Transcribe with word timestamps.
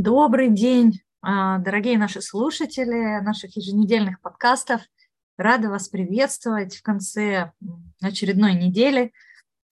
Добрый 0.00 0.48
день, 0.48 1.00
а, 1.22 1.58
дорогие 1.58 1.98
наши 1.98 2.22
слушатели 2.22 3.20
наших 3.20 3.56
еженедельных 3.56 4.20
подкастов. 4.20 4.80
Рада 5.36 5.70
вас 5.70 5.88
приветствовать 5.88 6.76
в 6.76 6.82
конце 6.84 7.50
очередной 8.00 8.54
недели. 8.54 9.12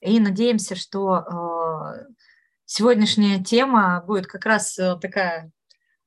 И 0.01 0.19
надеемся, 0.19 0.74
что 0.74 1.12
а, 1.12 1.94
сегодняшняя 2.65 3.40
тема 3.40 4.03
будет 4.04 4.26
как 4.26 4.44
раз 4.47 4.76
э, 4.81 4.97
такая 5.01 5.53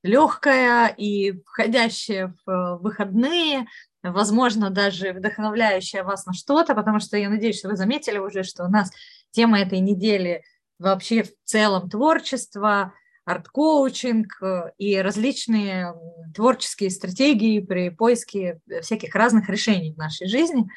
легкая 0.04 0.88
и 0.88 1.42
входящая 1.44 2.36
в 2.46 2.52
э, 2.52 2.78
выходные, 2.80 3.68
возможно, 4.04 4.70
даже 4.70 5.14
вдохновляющая 5.14 6.04
вас 6.04 6.26
на 6.26 6.34
что-то, 6.34 6.76
потому 6.76 7.00
что 7.00 7.16
я 7.16 7.30
надеюсь, 7.30 7.60
что 7.60 7.70
вы 7.70 7.78
заметили 7.78 8.18
уже, 8.18 8.44
что 8.44 8.66
у 8.66 8.70
нас 8.70 8.92
тема 9.32 9.62
этой 9.62 9.80
недели 9.80 10.44
вообще 10.78 11.24
в 11.24 11.30
целом 11.46 11.90
творчество, 11.90 12.92
арт-коучинг 13.30 14.42
э, 14.42 14.72
и 14.80 14.98
различные 14.98 15.94
творческие 16.34 16.90
стратегии 16.90 17.60
при 17.60 17.90
поиске 17.90 18.60
всяких 18.82 19.14
разных 19.14 19.50
решений 19.50 19.94
в 19.94 19.98
нашей 19.98 20.28
жизни. 20.28 20.68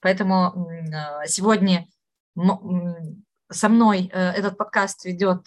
Поэтому 0.00 0.68
э, 0.68 1.26
сегодня 1.26 1.86
со 3.50 3.68
мной 3.68 4.10
э, 4.12 4.30
этот 4.32 4.58
подкаст 4.58 5.06
ведет 5.06 5.46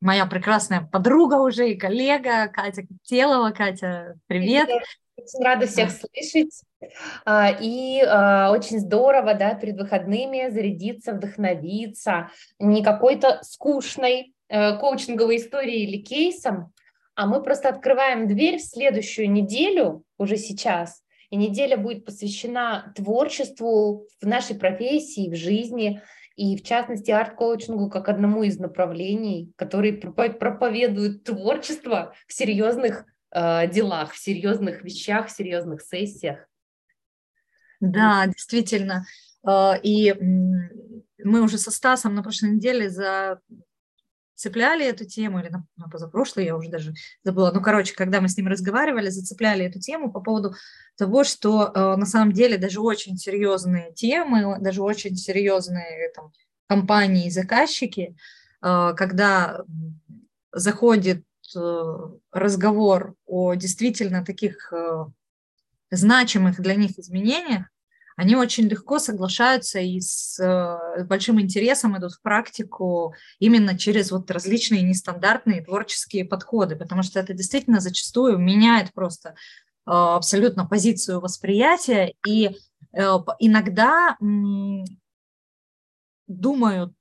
моя 0.00 0.26
прекрасная 0.26 0.82
подруга 0.82 1.36
уже 1.36 1.70
и 1.70 1.78
коллега 1.78 2.48
Катя 2.48 2.82
Телова. 3.04 3.52
Катя, 3.52 4.16
привет. 4.26 4.68
Очень 5.16 5.44
рада 5.44 5.66
всех 5.66 5.90
слышать. 5.90 6.62
А, 7.24 7.50
и 7.60 8.02
а, 8.02 8.50
очень 8.50 8.80
здорово, 8.80 9.34
да, 9.34 9.54
перед 9.54 9.78
выходными 9.78 10.50
зарядиться, 10.50 11.12
вдохновиться, 11.12 12.30
не 12.58 12.82
какой-то 12.82 13.38
скучной 13.42 14.34
коучинговой 14.52 15.36
историей 15.38 15.84
или 15.84 16.02
кейсом, 16.02 16.72
а 17.14 17.26
мы 17.26 17.42
просто 17.42 17.68
открываем 17.68 18.28
дверь 18.28 18.58
в 18.58 18.64
следующую 18.64 19.30
неделю, 19.30 20.04
уже 20.18 20.36
сейчас, 20.36 21.02
и 21.30 21.36
неделя 21.36 21.76
будет 21.76 22.04
посвящена 22.04 22.92
творчеству 22.94 24.06
в 24.20 24.26
нашей 24.26 24.56
профессии, 24.56 25.30
в 25.30 25.34
жизни, 25.34 26.02
и 26.36 26.56
в 26.56 26.62
частности 26.62 27.10
арт-коучингу 27.10 27.90
как 27.90 28.08
одному 28.08 28.42
из 28.42 28.58
направлений, 28.58 29.52
который 29.56 29.92
проповедует 29.94 31.24
творчество 31.24 32.14
в 32.26 32.32
серьезных 32.32 33.04
э, 33.30 33.70
делах, 33.70 34.12
в 34.12 34.18
серьезных 34.18 34.82
вещах, 34.82 35.28
в 35.28 35.30
серьезных 35.30 35.82
сессиях. 35.82 36.48
Да, 37.80 38.26
действительно. 38.26 39.04
Э, 39.46 39.72
и 39.82 40.14
мы 41.22 41.42
уже 41.42 41.58
со 41.58 41.70
Стасом 41.70 42.14
на 42.14 42.22
прошлой 42.22 42.52
неделе 42.52 42.88
за 42.88 43.40
цепляли 44.42 44.84
эту 44.84 45.04
тему, 45.04 45.38
или 45.38 45.48
на, 45.48 45.64
на 45.76 45.88
позапрошлой, 45.88 46.46
я 46.46 46.56
уже 46.56 46.68
даже 46.68 46.94
забыла, 47.22 47.52
ну, 47.54 47.62
короче, 47.62 47.94
когда 47.94 48.20
мы 48.20 48.28
с 48.28 48.36
ним 48.36 48.48
разговаривали, 48.48 49.08
зацепляли 49.08 49.64
эту 49.64 49.78
тему 49.78 50.10
по 50.10 50.20
поводу 50.20 50.54
того, 50.96 51.22
что 51.22 51.70
э, 51.72 51.96
на 51.96 52.06
самом 52.06 52.32
деле 52.32 52.58
даже 52.58 52.80
очень 52.80 53.16
серьезные 53.16 53.92
темы, 53.92 54.58
даже 54.60 54.82
очень 54.82 55.14
серьезные 55.16 56.10
там, 56.14 56.32
компании 56.66 57.26
и 57.26 57.30
заказчики, 57.30 58.16
э, 58.62 58.94
когда 58.96 59.62
заходит 60.50 61.24
э, 61.54 61.94
разговор 62.32 63.14
о 63.24 63.54
действительно 63.54 64.24
таких 64.24 64.72
э, 64.72 65.04
значимых 65.92 66.60
для 66.60 66.74
них 66.74 66.98
изменениях, 66.98 67.66
они 68.16 68.36
очень 68.36 68.64
легко 68.68 68.98
соглашаются 68.98 69.80
и 69.80 70.00
с 70.00 70.38
э, 70.38 71.04
большим 71.04 71.40
интересом 71.40 71.96
идут 71.98 72.12
в 72.12 72.22
практику 72.22 73.14
именно 73.38 73.78
через 73.78 74.10
вот 74.10 74.30
различные 74.30 74.82
нестандартные 74.82 75.64
творческие 75.64 76.24
подходы, 76.24 76.76
потому 76.76 77.02
что 77.02 77.20
это 77.20 77.32
действительно 77.32 77.80
зачастую 77.80 78.38
меняет 78.38 78.92
просто 78.92 79.30
э, 79.30 79.34
абсолютно 79.86 80.66
позицию 80.66 81.20
восприятия, 81.20 82.14
и 82.26 82.48
э, 82.48 83.18
иногда 83.38 84.16
думают 86.28 86.94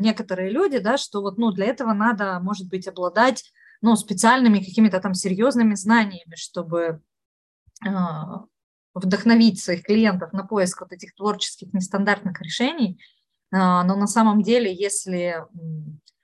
некоторые 0.00 0.50
люди, 0.50 0.78
да, 0.78 0.96
что 0.96 1.20
вот, 1.20 1.38
ну, 1.38 1.52
для 1.52 1.66
этого 1.66 1.92
надо, 1.92 2.40
может 2.40 2.68
быть, 2.68 2.88
обладать, 2.88 3.44
ну, 3.80 3.94
специальными 3.94 4.58
какими-то 4.58 4.98
там 4.98 5.14
серьезными 5.14 5.76
знаниями, 5.76 6.34
чтобы 6.34 7.00
вдохновить 8.94 9.60
своих 9.60 9.82
клиентов 9.82 10.32
на 10.32 10.44
поиск 10.44 10.80
вот 10.80 10.92
этих 10.92 11.14
творческих 11.14 11.72
нестандартных 11.72 12.40
решений, 12.40 13.00
а, 13.52 13.84
но 13.84 13.96
на 13.96 14.06
самом 14.06 14.42
деле, 14.42 14.72
если 14.72 15.44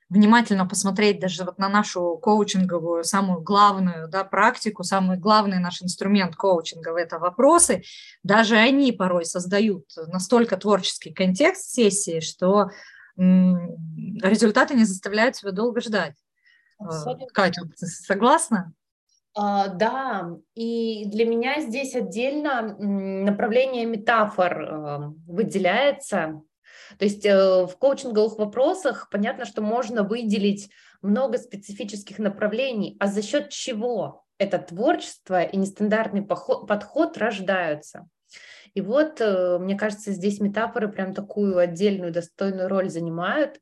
внимательно 0.09 0.67
посмотреть 0.67 1.19
даже 1.21 1.45
вот 1.45 1.59
на 1.59 1.69
нашу 1.69 2.17
коучинговую, 2.23 3.03
самую 3.05 3.41
главную 3.41 4.09
да, 4.09 4.23
практику, 4.25 4.85
самый 4.85 5.17
главный 5.17 5.59
наш 5.59 5.83
инструмент 5.83 6.37
коучинга– 6.37 6.97
это 6.97 7.19
вопросы, 7.19 7.83
даже 8.23 8.57
они 8.57 8.93
порой 8.93 9.25
создают 9.25 9.87
настолько 10.07 10.57
творческий 10.57 11.13
контекст 11.13 11.71
сессии, 11.71 12.21
что 12.21 12.71
результаты 13.17 14.75
не 14.75 14.85
заставляют 14.85 15.37
себя 15.37 15.51
долго 15.51 15.81
ждать. 15.81 16.17
Абсолютно. 16.79 17.27
Катя, 17.33 17.63
согласна? 17.75 18.73
Uh, 19.39 19.69
да, 19.75 20.31
и 20.55 21.05
для 21.07 21.27
меня 21.27 21.61
здесь 21.61 21.95
отдельно 21.95 22.75
направление 22.79 23.85
метафор 23.85 24.63
uh, 24.63 25.13
выделяется. 25.27 26.41
То 26.99 27.05
есть 27.05 27.27
uh, 27.27 27.67
в 27.67 27.77
коучинговых 27.77 28.39
вопросах 28.39 29.09
понятно, 29.11 29.45
что 29.45 29.61
можно 29.61 30.05
выделить 30.05 30.71
много 31.03 31.37
специфических 31.37 32.19
направлений, 32.19 32.97
а 32.99 33.09
за 33.09 33.21
счет 33.21 33.51
чего 33.51 34.25
это 34.39 34.59
творчество 34.59 35.43
и 35.43 35.57
нестандартный 35.59 36.23
подход 36.23 37.19
рождаются. 37.19 38.09
И 38.77 38.83
вот, 38.83 39.23
э, 39.23 39.57
мне 39.59 39.75
кажется, 39.75 40.13
здесь 40.13 40.39
метафоры 40.39 40.89
прям 40.89 41.15
такую 41.15 41.57
отдельную 41.57 42.13
достойную 42.13 42.69
роль 42.69 42.91
занимают. 42.91 43.59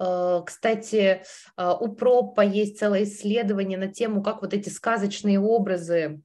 Э, 0.00 0.40
кстати, 0.44 1.22
э, 1.58 1.72
у 1.80 1.88
Пропа 1.88 2.40
есть 2.40 2.78
целое 2.78 3.02
исследование 3.02 3.76
на 3.76 3.88
тему, 3.88 4.22
как 4.22 4.40
вот 4.40 4.54
эти 4.54 4.70
сказочные 4.70 5.38
образы 5.38 6.22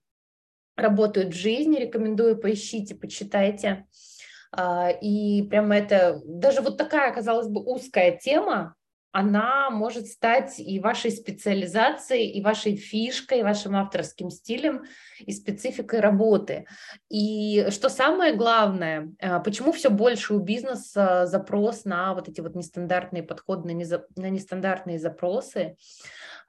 работают 0.77 1.33
в 1.33 1.37
жизни. 1.37 1.81
Рекомендую, 1.81 2.37
поищите, 2.37 2.95
почитайте. 2.95 3.85
И 5.01 5.45
прямо 5.49 5.77
это, 5.77 6.21
даже 6.25 6.61
вот 6.61 6.77
такая, 6.77 7.13
казалось 7.13 7.49
бы, 7.49 7.61
узкая 7.61 8.17
тема, 8.17 8.75
она 9.11 9.69
может 9.69 10.07
стать 10.07 10.59
и 10.59 10.79
вашей 10.79 11.11
специализацией, 11.11 12.29
и 12.29 12.43
вашей 12.43 12.75
фишкой, 12.75 13.39
и 13.39 13.43
вашим 13.43 13.75
авторским 13.75 14.29
стилем, 14.29 14.83
и 15.19 15.31
спецификой 15.31 15.99
работы. 15.99 16.65
И 17.09 17.67
что 17.71 17.89
самое 17.89 18.35
главное, 18.35 19.11
э, 19.19 19.39
почему 19.41 19.71
все 19.71 19.89
больше 19.89 20.33
у 20.33 20.39
бизнеса 20.39 21.25
запрос 21.25 21.85
на 21.85 22.13
вот 22.13 22.29
эти 22.29 22.41
вот 22.41 22.55
нестандартные 22.55 23.23
подходы, 23.23 23.67
на 23.67 24.29
нестандартные 24.29 24.99
запросы, 24.99 25.75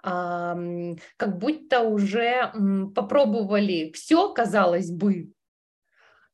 как 0.03 1.39
будто 1.39 1.81
уже 1.83 2.53
попробовали 2.95 3.93
все, 3.93 4.33
казалось 4.33 4.91
бы, 4.91 5.33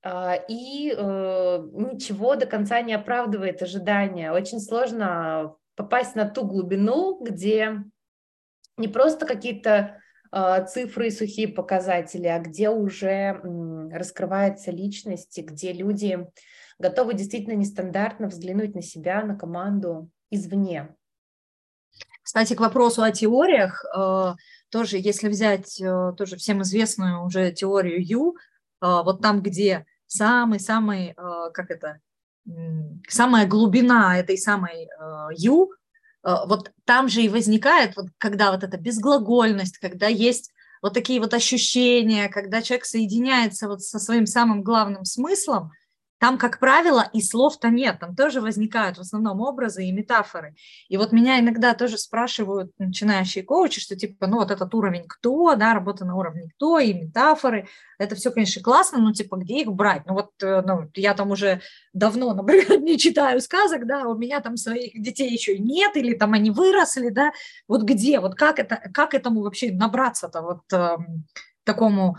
а, 0.08 0.36
и 0.48 0.94
э, 0.96 1.68
ничего 1.72 2.36
до 2.36 2.46
конца 2.46 2.80
не 2.80 2.94
оправдывает 2.94 3.60
ожидания. 3.60 4.30
Очень 4.30 4.60
сложно 4.60 5.56
попасть 5.76 6.16
на 6.16 6.28
ту 6.28 6.44
глубину, 6.44 7.22
где 7.22 7.84
не 8.76 8.88
просто 8.88 9.26
какие-то 9.26 10.00
э, 10.32 10.66
цифры 10.66 11.08
и 11.08 11.10
сухие 11.10 11.48
показатели, 11.48 12.26
а 12.26 12.40
где 12.40 12.70
уже 12.70 13.40
раскрывается 13.92 14.70
личность, 14.70 15.38
где 15.40 15.72
люди 15.72 16.26
готовы 16.78 17.14
действительно 17.14 17.54
нестандартно 17.54 18.28
взглянуть 18.28 18.74
на 18.74 18.82
себя, 18.82 19.22
на 19.24 19.36
команду 19.36 20.10
извне. 20.30 20.94
Кстати, 22.22 22.54
к 22.54 22.60
вопросу 22.60 23.02
о 23.02 23.12
теориях, 23.12 23.84
э, 23.96 24.34
тоже, 24.70 24.98
если 24.98 25.28
взять 25.28 25.80
э, 25.80 26.12
тоже 26.16 26.36
всем 26.36 26.62
известную 26.62 27.24
уже 27.24 27.52
теорию 27.52 28.04
Ю, 28.04 28.34
э, 28.34 28.36
вот 28.80 29.22
там, 29.22 29.42
где 29.42 29.86
самый-самый, 30.08 31.14
как 31.14 31.70
это, 31.70 32.00
самая 33.08 33.46
глубина 33.46 34.18
этой 34.18 34.38
самой 34.38 34.84
э, 34.84 35.28
ю, 35.36 35.72
э, 36.24 36.34
вот 36.46 36.72
там 36.84 37.08
же 37.08 37.22
и 37.22 37.28
возникает, 37.28 37.96
вот, 37.96 38.06
когда 38.18 38.52
вот 38.52 38.62
эта 38.62 38.76
безглагольность, 38.76 39.78
когда 39.78 40.06
есть 40.06 40.52
вот 40.82 40.94
такие 40.94 41.20
вот 41.20 41.34
ощущения, 41.34 42.28
когда 42.28 42.62
человек 42.62 42.84
соединяется 42.84 43.68
вот 43.68 43.82
со 43.82 43.98
своим 43.98 44.26
самым 44.26 44.62
главным 44.62 45.04
смыслом, 45.04 45.72
там, 46.18 46.38
как 46.38 46.58
правило, 46.58 47.08
и 47.12 47.20
слов-то 47.20 47.68
нет, 47.68 47.98
там 48.00 48.16
тоже 48.16 48.40
возникают 48.40 48.96
в 48.96 49.00
основном 49.00 49.40
образы 49.40 49.84
и 49.84 49.92
метафоры. 49.92 50.54
И 50.88 50.96
вот 50.96 51.12
меня 51.12 51.38
иногда 51.40 51.74
тоже 51.74 51.98
спрашивают 51.98 52.72
начинающие 52.78 53.44
коучи, 53.44 53.80
что 53.80 53.96
типа, 53.96 54.26
ну 54.26 54.38
вот 54.38 54.50
этот 54.50 54.74
уровень 54.74 55.04
кто, 55.06 55.54
да, 55.56 55.74
работа 55.74 56.06
на 56.06 56.16
уровне 56.16 56.50
кто, 56.56 56.78
и 56.78 56.94
метафоры, 56.94 57.68
это 57.98 58.14
все, 58.14 58.30
конечно, 58.30 58.62
классно, 58.62 58.98
но 58.98 59.12
типа 59.12 59.36
где 59.36 59.60
их 59.60 59.72
брать? 59.72 60.06
Ну 60.06 60.14
вот 60.14 60.30
э, 60.42 60.62
ну, 60.66 60.90
я 60.94 61.12
там 61.14 61.30
уже 61.30 61.60
давно, 61.92 62.32
например, 62.34 62.80
не 62.80 62.98
читаю 62.98 63.40
сказок, 63.40 63.86
да, 63.86 64.06
у 64.06 64.16
меня 64.16 64.40
там 64.40 64.56
своих 64.56 65.00
детей 65.00 65.30
еще 65.30 65.58
нет, 65.58 65.96
или 65.96 66.14
там 66.14 66.32
они 66.32 66.50
выросли, 66.50 67.10
да, 67.10 67.32
вот 67.68 67.82
где, 67.82 68.20
вот 68.20 68.34
как, 68.36 68.58
это, 68.58 68.76
как 68.94 69.12
этому 69.12 69.42
вообще 69.42 69.70
набраться-то 69.70 70.40
вот 70.40 70.72
э, 70.72 70.96
такому 71.64 72.16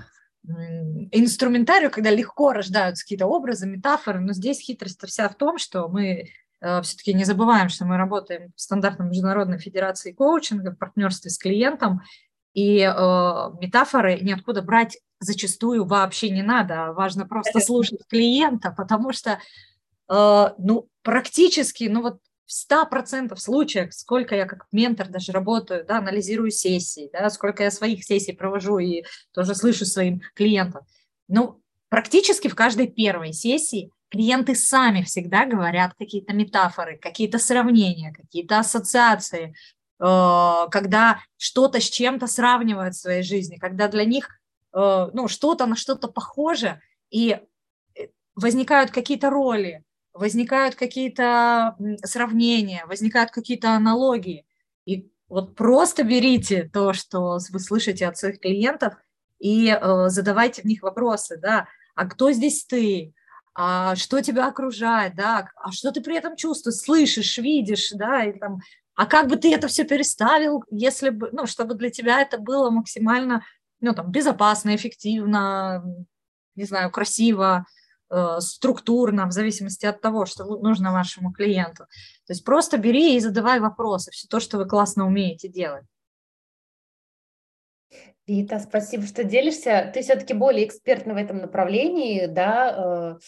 инструментарию, 1.11 1.91
когда 1.91 2.09
легко 2.09 2.53
рождаются 2.53 3.03
какие-то 3.03 3.27
образы, 3.27 3.67
метафоры, 3.67 4.19
но 4.19 4.33
здесь 4.33 4.59
хитрость 4.59 5.05
вся 5.05 5.27
в 5.29 5.35
том, 5.35 5.57
что 5.57 5.87
мы 5.87 6.29
э, 6.61 6.81
все-таки 6.81 7.13
не 7.13 7.25
забываем, 7.25 7.69
что 7.69 7.85
мы 7.85 7.97
работаем 7.97 8.51
в 8.55 8.61
стандартной 8.61 9.07
международной 9.07 9.59
федерации 9.59 10.11
коучинга 10.11 10.71
в 10.71 10.77
партнерстве 10.77 11.31
с 11.31 11.37
клиентом, 11.37 12.01
и 12.53 12.79
э, 12.79 12.91
метафоры 13.61 14.19
ниоткуда 14.19 14.61
брать 14.61 14.97
зачастую 15.19 15.85
вообще 15.85 16.29
не 16.29 16.43
надо, 16.43 16.87
а 16.87 16.93
важно 16.93 17.27
просто 17.27 17.59
слушать 17.59 17.99
клиента, 18.07 18.73
потому 18.75 19.11
что 19.11 19.39
э, 20.09 20.49
ну, 20.57 20.87
практически, 21.03 21.85
ну 21.85 22.01
вот 22.01 22.19
в 22.47 22.71
100% 22.71 23.35
случаях, 23.35 23.93
сколько 23.93 24.33
я 24.35 24.45
как 24.45 24.67
ментор 24.71 25.09
даже 25.09 25.33
работаю, 25.33 25.85
да, 25.85 25.97
анализирую 25.97 26.49
сессии, 26.49 27.09
да, 27.11 27.29
сколько 27.29 27.63
я 27.63 27.71
своих 27.71 28.03
сессий 28.03 28.31
провожу 28.31 28.79
и 28.79 29.03
тоже 29.33 29.53
слышу 29.53 29.85
своим 29.85 30.21
клиентам, 30.33 30.83
ну, 31.27 31.61
практически 31.89 32.47
в 32.47 32.55
каждой 32.55 32.87
первой 32.87 33.33
сессии 33.33 33.91
клиенты 34.09 34.55
сами 34.55 35.03
всегда 35.03 35.45
говорят 35.45 35.93
какие-то 35.97 36.33
метафоры, 36.33 36.97
какие-то 36.97 37.37
сравнения, 37.37 38.13
какие-то 38.13 38.59
ассоциации, 38.59 39.53
э, 39.99 40.67
когда 40.71 41.19
что-то 41.35 41.81
с 41.81 41.89
чем-то 41.89 42.27
сравнивают 42.27 42.95
в 42.95 43.01
своей 43.01 43.23
жизни, 43.23 43.57
когда 43.57 43.89
для 43.89 44.05
них 44.05 44.29
э, 44.73 45.09
ну, 45.13 45.27
что-то 45.27 45.65
на 45.65 45.75
что-то 45.75 46.07
похоже, 46.07 46.81
и 47.09 47.41
э, 47.95 48.07
возникают 48.35 48.91
какие-то 48.91 49.29
роли, 49.29 49.83
возникают 50.17 50.75
какие-то 50.75 51.75
сравнения, 52.03 52.85
возникают 52.85 53.31
какие-то 53.31 53.71
аналогии. 53.71 54.45
И 54.85 55.09
вот 55.29 55.55
просто 55.55 56.03
берите 56.03 56.69
то, 56.71 56.93
что 56.93 57.37
вы 57.49 57.59
слышите 57.59 58.07
от 58.07 58.17
своих 58.17 58.39
клиентов, 58.39 58.93
и 59.39 59.69
э, 59.69 60.09
задавайте 60.09 60.61
в 60.61 60.65
них 60.65 60.81
вопросы, 60.81 61.37
да, 61.37 61.67
а 61.95 62.05
кто 62.05 62.31
здесь 62.31 62.65
ты, 62.65 63.13
а 63.53 63.95
что 63.95 64.21
тебя 64.21 64.47
окружает, 64.47 65.15
да, 65.15 65.49
а 65.55 65.71
что 65.71 65.91
ты 65.91 66.01
при 66.01 66.15
этом 66.17 66.35
чувствуешь, 66.35 66.77
слышишь, 66.77 67.37
видишь, 67.37 67.91
да, 67.91 68.23
и 68.23 68.37
там, 68.37 68.59
а 68.95 69.05
как 69.05 69.27
бы 69.27 69.35
ты 69.35 69.53
это 69.53 69.67
все 69.67 69.83
переставил, 69.83 70.63
если 70.71 71.09
бы, 71.09 71.29
ну, 71.31 71.45
чтобы 71.45 71.75
для 71.75 71.89
тебя 71.89 72.21
это 72.21 72.37
было 72.39 72.69
максимально, 72.69 73.43
ну, 73.79 73.93
там, 73.93 74.11
безопасно, 74.11 74.75
эффективно, 74.75 75.83
не 76.55 76.63
знаю, 76.63 76.91
красиво, 76.91 77.65
структурно, 78.39 79.27
в 79.27 79.31
зависимости 79.31 79.85
от 79.85 80.01
того, 80.01 80.25
что 80.25 80.45
нужно 80.45 80.91
вашему 80.91 81.31
клиенту. 81.31 81.85
То 82.25 82.33
есть 82.33 82.43
просто 82.43 82.77
бери 82.77 83.15
и 83.15 83.19
задавай 83.19 83.59
вопросы, 83.59 84.11
все 84.11 84.27
то, 84.27 84.39
что 84.39 84.57
вы 84.57 84.65
классно 84.65 85.05
умеете 85.05 85.47
делать. 85.47 85.85
Вита, 88.27 88.59
спасибо, 88.59 89.05
что 89.05 89.23
делишься. 89.23 89.89
Ты 89.93 90.01
все-таки 90.01 90.33
более 90.33 90.67
экспертна 90.67 91.13
в 91.13 91.17
этом 91.17 91.37
направлении, 91.37 92.25
да, 92.25 93.15
э, 93.15 93.19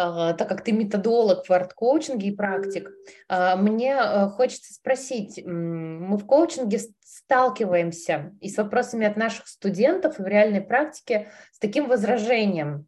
э, 0.00 0.34
так 0.34 0.48
как 0.48 0.64
ты 0.64 0.72
методолог 0.72 1.46
в 1.46 1.52
арт-коучинге 1.52 2.28
и 2.28 2.34
практик. 2.34 2.90
Мне 3.28 4.30
хочется 4.36 4.72
спросить, 4.72 5.44
мы 5.44 6.16
в 6.16 6.24
коучинге 6.24 6.80
сталкиваемся 7.00 8.32
и 8.40 8.48
с 8.48 8.56
вопросами 8.56 9.06
от 9.06 9.16
наших 9.16 9.46
студентов 9.46 10.18
и 10.18 10.22
в 10.22 10.26
реальной 10.26 10.62
практике 10.62 11.28
с 11.52 11.58
таким 11.58 11.86
возражением. 11.86 12.86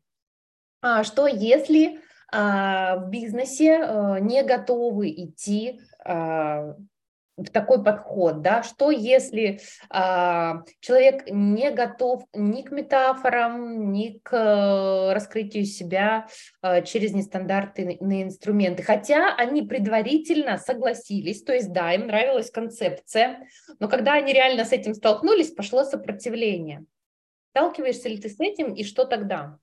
А 0.82 1.05
что 1.05 1.26
если 1.26 2.00
а, 2.31 2.96
в 2.96 3.08
бизнесе 3.08 3.82
а, 3.82 4.19
не 4.20 4.43
готовы 4.43 5.11
идти 5.11 5.81
в 7.37 7.50
такой 7.50 7.82
подход, 7.82 8.43
да, 8.43 8.62
что 8.62 8.90
если 8.90 9.61
а, 9.88 10.62
человек 10.81 11.25
не 11.31 11.70
готов 11.70 12.25
ни 12.34 12.62
к 12.62 12.70
метафорам, 12.70 13.90
ни 13.90 14.19
к 14.23 14.32
а, 14.32 15.14
раскрытию 15.14 15.64
себя 15.64 16.26
а, 16.61 16.82
через 16.82 17.12
нестандартные 17.12 17.96
инструменты, 18.23 18.82
хотя 18.82 19.34
они 19.34 19.62
предварительно 19.62 20.58
согласились, 20.58 21.43
то 21.43 21.55
есть 21.55 21.73
да, 21.73 21.94
им 21.94 22.06
нравилась 22.06 22.50
концепция, 22.50 23.46
но 23.79 23.88
когда 23.88 24.14
они 24.14 24.32
реально 24.32 24.64
с 24.64 24.73
этим 24.73 24.94
столкнулись, 24.94 25.52
пошло 25.52 25.84
сопротивление. 25.84 26.84
Сталкиваешься 27.50 28.08
ли 28.08 28.19
ты 28.19 28.29
с 28.29 28.40
этим 28.40 28.73
и 28.73 28.84
что 28.84 29.05
тогда? 29.05 29.58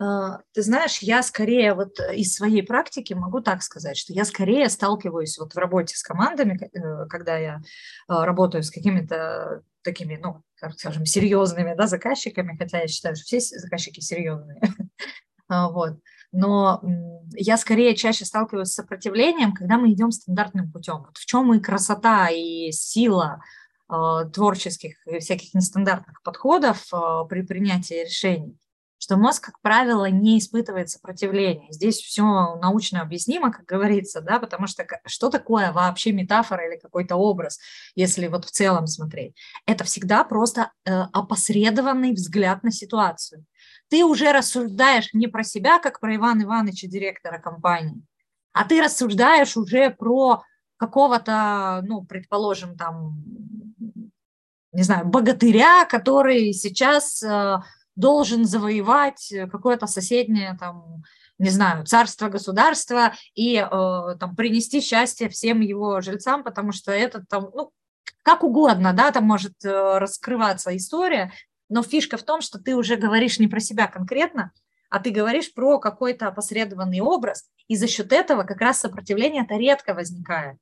А, 0.00 0.38
ты 0.54 0.62
знаешь, 0.62 0.98
я 1.00 1.22
скорее 1.22 1.74
вот 1.74 2.00
э, 2.00 2.16
из 2.16 2.34
своей 2.34 2.62
практики 2.62 3.12
могу 3.12 3.40
так 3.40 3.62
сказать, 3.62 3.98
что 3.98 4.14
я 4.14 4.24
скорее 4.24 4.70
сталкиваюсь 4.70 5.38
вот 5.38 5.54
в 5.54 5.58
работе 5.58 5.94
с 5.94 6.02
командами, 6.02 6.58
э, 6.58 7.06
когда 7.06 7.36
я 7.36 7.60
а, 8.08 8.24
работаю 8.24 8.62
с 8.62 8.70
какими-то 8.70 9.62
такими, 9.82 10.16
ну, 10.16 10.42
скажем, 10.76 11.04
серьезными 11.04 11.74
да, 11.76 11.86
заказчиками, 11.86 12.56
хотя 12.58 12.80
я 12.80 12.88
считаю, 12.88 13.14
что 13.14 13.24
все 13.24 13.40
заказчики 13.40 14.00
серьезные. 14.00 14.60
А, 15.52 15.68
вот. 15.68 15.98
Но 16.30 16.80
я 17.32 17.56
скорее 17.56 17.96
чаще 17.96 18.24
сталкиваюсь 18.24 18.68
с 18.68 18.74
сопротивлением, 18.74 19.52
когда 19.52 19.78
мы 19.78 19.90
идем 19.90 20.12
стандартным 20.12 20.70
путем. 20.70 20.98
Вот 20.98 21.18
в 21.18 21.26
чем 21.26 21.52
и 21.52 21.58
красота, 21.58 22.28
и 22.28 22.70
сила 22.70 23.42
творческих 23.88 24.94
всяких 25.18 25.52
нестандартных 25.52 26.22
подходов 26.22 26.86
при 27.28 27.42
принятии 27.42 28.04
решений 28.04 28.56
что 29.10 29.16
мозг, 29.16 29.46
как 29.46 29.60
правило, 29.60 30.08
не 30.08 30.38
испытывает 30.38 30.88
сопротивления. 30.88 31.66
Здесь 31.72 31.96
все 31.96 32.54
научно 32.62 33.00
объяснимо, 33.00 33.50
как 33.50 33.64
говорится, 33.64 34.20
да, 34.20 34.38
потому 34.38 34.68
что 34.68 34.86
что 35.04 35.30
такое 35.30 35.72
вообще 35.72 36.12
метафора 36.12 36.68
или 36.68 36.78
какой-то 36.78 37.16
образ, 37.16 37.58
если 37.96 38.28
вот 38.28 38.44
в 38.44 38.52
целом 38.52 38.86
смотреть? 38.86 39.34
Это 39.66 39.82
всегда 39.82 40.22
просто 40.22 40.70
э, 40.84 40.92
опосредованный 41.12 42.12
взгляд 42.12 42.62
на 42.62 42.70
ситуацию. 42.70 43.44
Ты 43.88 44.04
уже 44.04 44.30
рассуждаешь 44.30 45.12
не 45.12 45.26
про 45.26 45.42
себя, 45.42 45.80
как 45.80 45.98
про 45.98 46.14
Ивана 46.14 46.42
Ивановича, 46.42 46.86
директора 46.86 47.40
компании, 47.40 48.00
а 48.52 48.64
ты 48.64 48.80
рассуждаешь 48.80 49.56
уже 49.56 49.90
про 49.90 50.44
какого-то, 50.76 51.82
ну, 51.84 52.04
предположим, 52.04 52.76
там, 52.76 53.24
не 54.70 54.84
знаю, 54.84 55.06
богатыря, 55.06 55.84
который 55.84 56.52
сейчас 56.52 57.20
э, 57.24 57.58
должен 58.00 58.44
завоевать 58.44 59.30
э, 59.32 59.46
какое-то 59.46 59.86
соседнее 59.86 60.56
там 60.58 61.02
не 61.40 61.48
знаю, 61.48 61.86
царство, 61.86 62.28
государство 62.28 63.14
и 63.34 63.56
э, 63.56 63.66
там 64.20 64.36
принести 64.36 64.82
счастье 64.82 65.30
всем 65.30 65.60
его 65.60 66.02
жильцам, 66.02 66.44
потому 66.44 66.72
что 66.72 66.92
это 66.92 67.24
там, 67.26 67.48
ну, 67.54 67.72
как 68.22 68.44
угодно, 68.44 68.92
да, 68.92 69.10
там 69.10 69.24
может 69.24 69.54
э, 69.64 69.98
раскрываться 69.98 70.76
история, 70.76 71.32
но 71.70 71.82
фишка 71.82 72.18
в 72.18 72.24
том, 72.24 72.42
что 72.42 72.58
ты 72.58 72.76
уже 72.76 72.96
говоришь 72.96 73.38
не 73.38 73.48
про 73.48 73.58
себя 73.58 73.86
конкретно, 73.86 74.52
а 74.90 74.98
ты 74.98 75.10
говоришь 75.10 75.54
про 75.54 75.78
какой-то 75.78 76.28
опосредованный 76.28 77.00
образ, 77.00 77.48
и 77.70 77.76
за 77.76 77.86
счет 77.86 78.12
этого 78.12 78.42
как 78.42 78.60
раз 78.60 78.80
сопротивление-то 78.80 79.56
редко 79.56 79.94
возникает. 79.94 80.58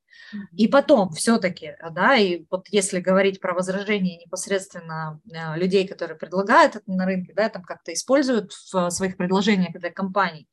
И 0.52 0.68
потом 0.68 1.10
все-таки, 1.12 1.74
да, 1.92 2.16
и 2.16 2.44
вот 2.50 2.68
если 2.68 3.00
говорить 3.00 3.40
про 3.40 3.54
возражения 3.54 4.18
непосредственно 4.18 5.18
э, 5.24 5.56
людей, 5.56 5.88
которые 5.88 6.18
предлагают 6.18 6.76
это 6.76 6.84
на 6.92 7.06
рынке, 7.06 7.32
да, 7.34 7.48
там 7.48 7.62
как-то 7.62 7.94
используют 7.94 8.52
в 8.52 8.90
своих 8.90 9.16
предложениях 9.16 9.72
для 9.72 9.90
компаний, 9.90 10.50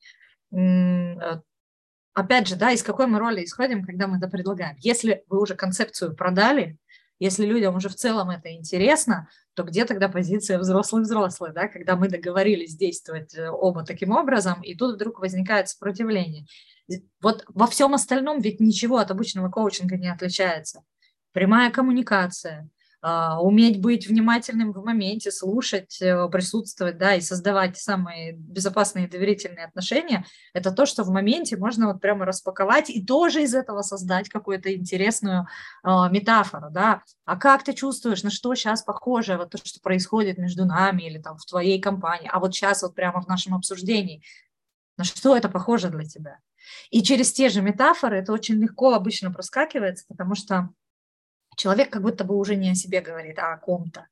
э, 0.54 1.42
опять 2.14 2.48
же, 2.48 2.56
да, 2.56 2.72
из 2.72 2.84
какой 2.84 3.08
мы 3.08 3.20
роли 3.20 3.44
исходим, 3.44 3.84
когда 3.84 4.08
мы 4.08 4.20
это 4.20 4.30
предлагаем. 4.30 4.78
Если 4.80 5.26
вы 5.28 5.42
уже 5.42 5.56
концепцию 5.56 6.16
продали, 6.16 6.78
если 7.20 7.46
людям 7.46 7.76
уже 7.76 7.90
в 7.90 7.96
целом 7.96 8.30
это 8.30 8.54
интересно, 8.54 9.30
то 9.54 9.64
где 9.64 9.86
тогда 9.86 10.10
позиция 10.10 10.60
взрослый-взрослый, 10.60 11.54
да, 11.54 11.68
когда 11.68 11.96
мы 11.96 12.10
договорились 12.10 12.76
действовать 12.76 13.34
э, 13.36 13.50
оба 13.50 13.86
таким 13.86 14.12
образом, 14.12 14.62
и 14.62 14.76
тут 14.76 14.96
вдруг 14.96 15.20
возникает 15.20 15.70
сопротивление. 15.70 16.46
Вот 17.22 17.46
во 17.48 17.68
всем 17.68 17.94
остальном 17.94 18.42
ведь 18.42 18.60
ничего 18.60 18.98
от 18.98 19.12
обычного 19.12 19.50
коучинга 19.50 19.98
не 19.98 20.10
отличается. 20.10 20.84
Прямая 21.32 21.72
коммуникация, 21.72 22.70
уметь 23.40 23.82
быть 23.82 24.08
внимательным 24.08 24.72
в 24.72 24.84
моменте, 24.84 25.32
слушать, 25.32 26.02
э, 26.02 26.28
присутствовать, 26.30 26.98
да, 26.98 27.16
и 27.16 27.22
создавать 27.22 27.78
самые 27.78 28.34
безопасные 28.34 29.06
и 29.06 29.10
доверительные 29.10 29.66
отношения, 29.66 30.26
это 30.54 30.72
то, 30.72 30.86
что 30.86 31.04
в 31.04 31.10
моменте 31.10 31.58
можно 31.58 31.88
вот 31.88 32.02
прямо 32.02 32.26
распаковать 32.26 32.90
и 32.90 33.06
тоже 33.06 33.44
из 33.44 33.54
этого 33.54 33.84
создать 33.84 34.30
какую-то 34.30 34.74
интересную 34.74 35.48
э, 35.84 35.90
метафору, 36.10 36.68
да. 36.72 37.04
А 37.26 37.36
как 37.38 37.64
ты 37.64 37.74
чувствуешь, 37.74 38.24
на 38.24 38.32
что 38.32 38.56
сейчас 38.56 38.82
похоже 38.82 39.38
вот 39.38 39.52
то, 39.52 39.58
что 39.58 39.80
происходит 39.82 40.38
между 40.38 40.66
нами 40.66 41.04
или 41.04 41.20
там 41.20 41.38
в 41.38 41.46
твоей 41.46 41.80
компании, 41.80 42.30
а 42.32 42.40
вот 42.40 42.56
сейчас 42.56 42.82
вот 42.82 42.96
прямо 42.96 43.22
в 43.22 43.28
нашем 43.28 43.54
обсуждении, 43.54 44.24
На 44.98 45.04
что 45.04 45.36
это 45.36 45.50
похоже 45.50 45.90
для 45.90 46.06
тебя? 46.06 46.40
И 46.90 47.04
через 47.04 47.32
те 47.34 47.50
же 47.50 47.62
метафоры 47.62 48.18
это 48.18 48.32
очень 48.34 48.56
легко 48.56 48.94
обычно 48.94 49.32
проскакивается, 49.32 50.06
потому 50.08 50.36
что 50.36 50.70
человек 51.56 51.90
как 51.90 52.02
будто 52.02 52.24
бы 52.24 52.38
уже 52.38 52.56
не 52.56 52.72
о 52.72 52.76
себе 52.76 53.02
говорит, 53.02 53.40
а 53.40 53.54
о 53.54 53.58
ком-то. 53.58 54.08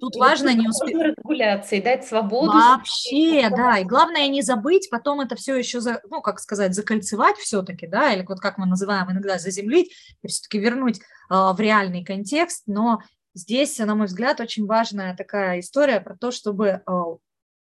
Тут 0.00 0.14
и 0.14 0.18
важно 0.18 0.54
не 0.54 0.68
успеть. 0.68 0.94
Регуляции, 0.94 1.80
дать 1.80 2.06
свободу. 2.06 2.52
Вообще, 2.52 3.48
да. 3.50 3.78
И 3.78 3.84
главное 3.84 4.28
не 4.28 4.42
забыть 4.42 4.88
потом 4.90 5.20
это 5.20 5.34
все 5.34 5.56
еще, 5.56 5.80
за, 5.80 6.00
ну, 6.08 6.22
как 6.22 6.38
сказать, 6.38 6.74
закольцевать 6.74 7.36
все-таки, 7.36 7.88
да, 7.88 8.12
или 8.12 8.24
вот 8.26 8.38
как 8.38 8.58
мы 8.58 8.66
называем 8.66 9.10
иногда 9.10 9.38
заземлить, 9.38 9.92
и 10.22 10.28
все-таки 10.28 10.58
вернуть 10.58 10.98
э, 10.98 11.02
в 11.30 11.56
реальный 11.58 12.04
контекст. 12.04 12.62
Но 12.66 13.00
здесь, 13.34 13.78
на 13.78 13.94
мой 13.96 14.06
взгляд, 14.06 14.40
очень 14.40 14.66
важная 14.66 15.16
такая 15.16 15.58
история 15.58 16.00
про 16.00 16.16
то, 16.16 16.30
чтобы 16.30 16.82
э, 16.86 17.02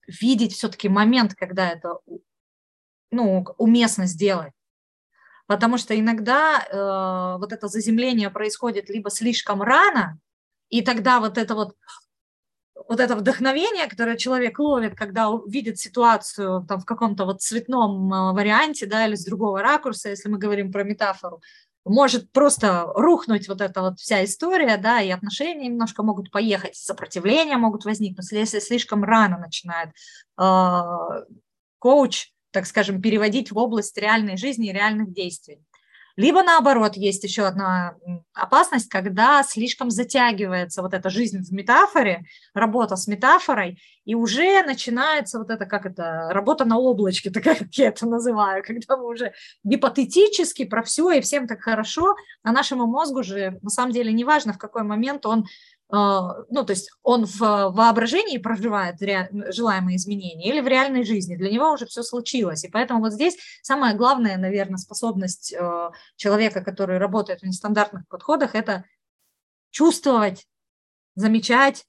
видеть 0.06 0.54
все-таки 0.54 0.90
момент, 0.90 1.34
когда 1.34 1.70
это 1.70 1.98
ну, 3.10 3.46
уместно 3.56 4.06
сделать. 4.06 4.52
Потому 5.52 5.76
что 5.76 5.94
иногда 5.94 6.60
э, 6.60 7.38
вот 7.38 7.52
это 7.52 7.68
заземление 7.68 8.30
происходит 8.30 8.88
либо 8.88 9.10
слишком 9.10 9.60
рано, 9.60 10.18
и 10.70 10.80
тогда 10.80 11.20
вот 11.20 11.36
это 11.36 11.54
вот 11.54 11.76
вот 12.88 13.00
это 13.00 13.16
вдохновение, 13.16 13.86
которое 13.86 14.16
человек 14.16 14.58
ловит, 14.58 14.96
когда 14.96 15.28
видит 15.46 15.78
ситуацию 15.78 16.64
там, 16.66 16.80
в 16.80 16.86
каком-то 16.86 17.26
вот 17.26 17.42
цветном 17.42 18.10
э, 18.12 18.32
варианте, 18.32 18.86
да, 18.86 19.06
или 19.06 19.14
с 19.14 19.26
другого 19.26 19.60
ракурса, 19.60 20.08
если 20.08 20.30
мы 20.30 20.38
говорим 20.38 20.72
про 20.72 20.84
метафору, 20.84 21.42
может 21.84 22.32
просто 22.32 22.84
рухнуть 22.94 23.46
вот 23.46 23.60
эта 23.60 23.82
вот 23.82 24.00
вся 24.00 24.24
история, 24.24 24.78
да, 24.78 25.02
и 25.02 25.10
отношения 25.10 25.68
немножко 25.68 26.02
могут 26.02 26.30
поехать, 26.30 26.76
сопротивления 26.76 27.58
могут 27.58 27.84
возникнуть, 27.84 28.32
если 28.32 28.58
слишком 28.58 29.04
рано 29.04 29.36
начинает 29.36 29.90
э, 30.40 30.80
коуч, 31.78 32.31
так 32.52 32.66
скажем, 32.66 33.02
переводить 33.02 33.50
в 33.50 33.58
область 33.58 33.96
реальной 33.98 34.36
жизни 34.36 34.68
и 34.68 34.72
реальных 34.72 35.12
действий. 35.12 35.58
Либо 36.16 36.42
наоборот, 36.42 36.96
есть 36.96 37.24
еще 37.24 37.44
одна 37.44 37.94
опасность, 38.34 38.88
когда 38.88 39.42
слишком 39.42 39.90
затягивается 39.90 40.82
вот 40.82 40.92
эта 40.92 41.08
жизнь 41.08 41.38
в 41.42 41.52
метафоре, 41.52 42.24
работа 42.54 42.96
с 42.96 43.06
метафорой, 43.06 43.78
и 44.04 44.14
уже 44.14 44.62
начинается 44.62 45.38
вот 45.38 45.48
это, 45.48 45.64
как 45.64 45.86
это, 45.86 46.28
работа 46.30 46.64
на 46.64 46.78
облачке, 46.78 47.30
такая, 47.34 47.56
как 47.56 47.72
я 47.74 47.88
это 47.88 48.06
называю, 48.06 48.62
когда 48.62 48.96
мы 48.96 49.06
уже 49.06 49.32
гипотетически 49.64 50.64
про 50.64 50.82
все 50.82 51.10
и 51.12 51.20
всем 51.20 51.46
так 51.46 51.62
хорошо, 51.62 52.14
а 52.42 52.52
нашему 52.52 52.86
мозгу 52.86 53.22
же 53.22 53.58
на 53.62 53.70
самом 53.70 53.92
деле 53.92 54.12
не 54.12 54.24
важно, 54.24 54.52
в 54.52 54.58
какой 54.58 54.82
момент 54.82 55.24
он 55.24 55.46
ну, 55.92 56.64
то 56.64 56.70
есть 56.70 56.90
он 57.02 57.26
в 57.26 57.38
воображении 57.38 58.38
проживает 58.38 58.96
желаемые 59.52 59.96
изменения 59.96 60.48
или 60.48 60.60
в 60.60 60.66
реальной 60.66 61.04
жизни, 61.04 61.36
для 61.36 61.50
него 61.50 61.70
уже 61.70 61.84
все 61.84 62.02
случилось. 62.02 62.64
И 62.64 62.68
поэтому 62.68 63.00
вот 63.00 63.12
здесь 63.12 63.36
самая 63.60 63.94
главная, 63.94 64.38
наверное, 64.38 64.78
способность 64.78 65.52
э, 65.52 65.90
человека, 66.16 66.64
который 66.64 66.96
работает 66.96 67.40
в 67.40 67.46
нестандартных 67.46 68.08
подходах, 68.08 68.54
это 68.54 68.84
чувствовать, 69.70 70.46
замечать, 71.14 71.84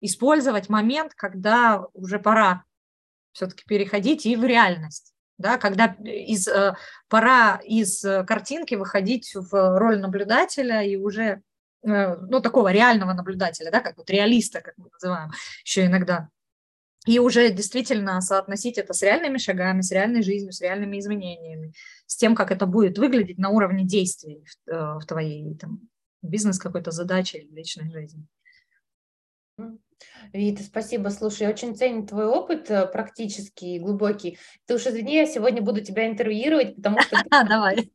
использовать 0.00 0.68
момент, 0.68 1.14
когда 1.14 1.86
уже 1.92 2.18
пора 2.18 2.64
все-таки 3.30 3.62
переходить 3.64 4.26
и 4.26 4.34
в 4.34 4.44
реальность. 4.44 5.12
Да, 5.38 5.56
когда 5.58 5.94
из, 6.02 6.48
э, 6.48 6.74
пора 7.08 7.60
из 7.62 8.00
картинки 8.26 8.74
выходить 8.74 9.36
в 9.36 9.78
роль 9.78 10.00
наблюдателя 10.00 10.82
и 10.82 10.96
уже 10.96 11.42
Э, 11.55 11.55
ну, 11.86 12.40
такого 12.40 12.72
реального 12.72 13.12
наблюдателя, 13.12 13.70
да, 13.70 13.80
как 13.80 13.96
вот 13.96 14.10
реалиста, 14.10 14.60
как 14.60 14.74
мы 14.76 14.88
называем 14.92 15.30
еще 15.64 15.86
иногда. 15.86 16.28
И 17.06 17.20
уже 17.20 17.50
действительно 17.50 18.20
соотносить 18.20 18.78
это 18.78 18.92
с 18.92 19.00
реальными 19.02 19.38
шагами, 19.38 19.80
с 19.80 19.92
реальной 19.92 20.22
жизнью, 20.22 20.52
с 20.52 20.60
реальными 20.60 20.98
изменениями, 20.98 21.72
с 22.06 22.16
тем, 22.16 22.34
как 22.34 22.50
это 22.50 22.66
будет 22.66 22.98
выглядеть 22.98 23.38
на 23.38 23.50
уровне 23.50 23.84
действий 23.84 24.44
в, 24.44 24.70
э, 24.70 24.98
в 24.98 25.06
твоей 25.06 25.54
там, 25.54 25.88
бизнес 26.22 26.58
какой-то 26.58 26.90
задаче 26.90 27.38
или 27.38 27.54
личной 27.54 27.90
жизни. 27.92 28.26
Вита, 30.32 30.62
спасибо. 30.64 31.08
Слушай, 31.08 31.44
я 31.44 31.50
очень 31.50 31.76
ценю 31.76 32.06
твой 32.06 32.26
опыт 32.26 32.70
э, 32.70 32.86
практический 32.86 33.76
и 33.76 33.78
глубокий. 33.78 34.38
Ты 34.66 34.74
уж 34.74 34.86
извини, 34.86 35.14
я 35.14 35.26
сегодня 35.26 35.62
буду 35.62 35.80
тебя 35.80 36.08
интервьюировать, 36.08 36.74
потому 36.74 37.00
что... 37.00 37.16
Давай. 37.48 37.90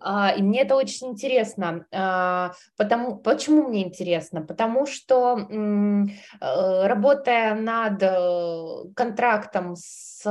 А, 0.00 0.32
и 0.36 0.42
мне 0.42 0.62
это 0.62 0.76
очень 0.76 1.08
интересно. 1.08 1.86
А, 1.92 2.52
потому, 2.76 3.16
почему 3.16 3.68
мне 3.68 3.84
интересно? 3.84 4.42
Потому 4.42 4.86
что 4.86 5.38
э, 5.38 6.86
работая 6.86 7.54
над 7.54 8.02
э, 8.02 8.92
контрактом 8.94 9.76
с, 9.76 10.22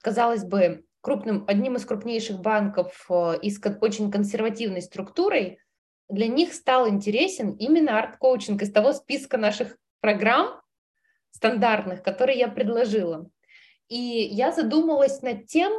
казалось 0.00 0.44
бы, 0.44 0.84
крупным, 1.00 1.44
одним 1.48 1.76
из 1.76 1.84
крупнейших 1.84 2.40
банков 2.40 3.06
э, 3.10 3.38
и 3.42 3.50
с 3.50 3.60
очень 3.80 4.10
консервативной 4.10 4.82
структурой, 4.82 5.58
для 6.08 6.28
них 6.28 6.52
стал 6.52 6.88
интересен 6.88 7.52
именно 7.52 7.98
арт-коучинг 7.98 8.62
из 8.62 8.72
того 8.72 8.92
списка 8.92 9.38
наших 9.38 9.76
программ 10.00 10.60
стандартных, 11.30 12.02
которые 12.02 12.38
я 12.38 12.48
предложила. 12.48 13.28
И 13.88 13.96
я 13.96 14.52
задумалась 14.52 15.22
над 15.22 15.46
тем, 15.46 15.72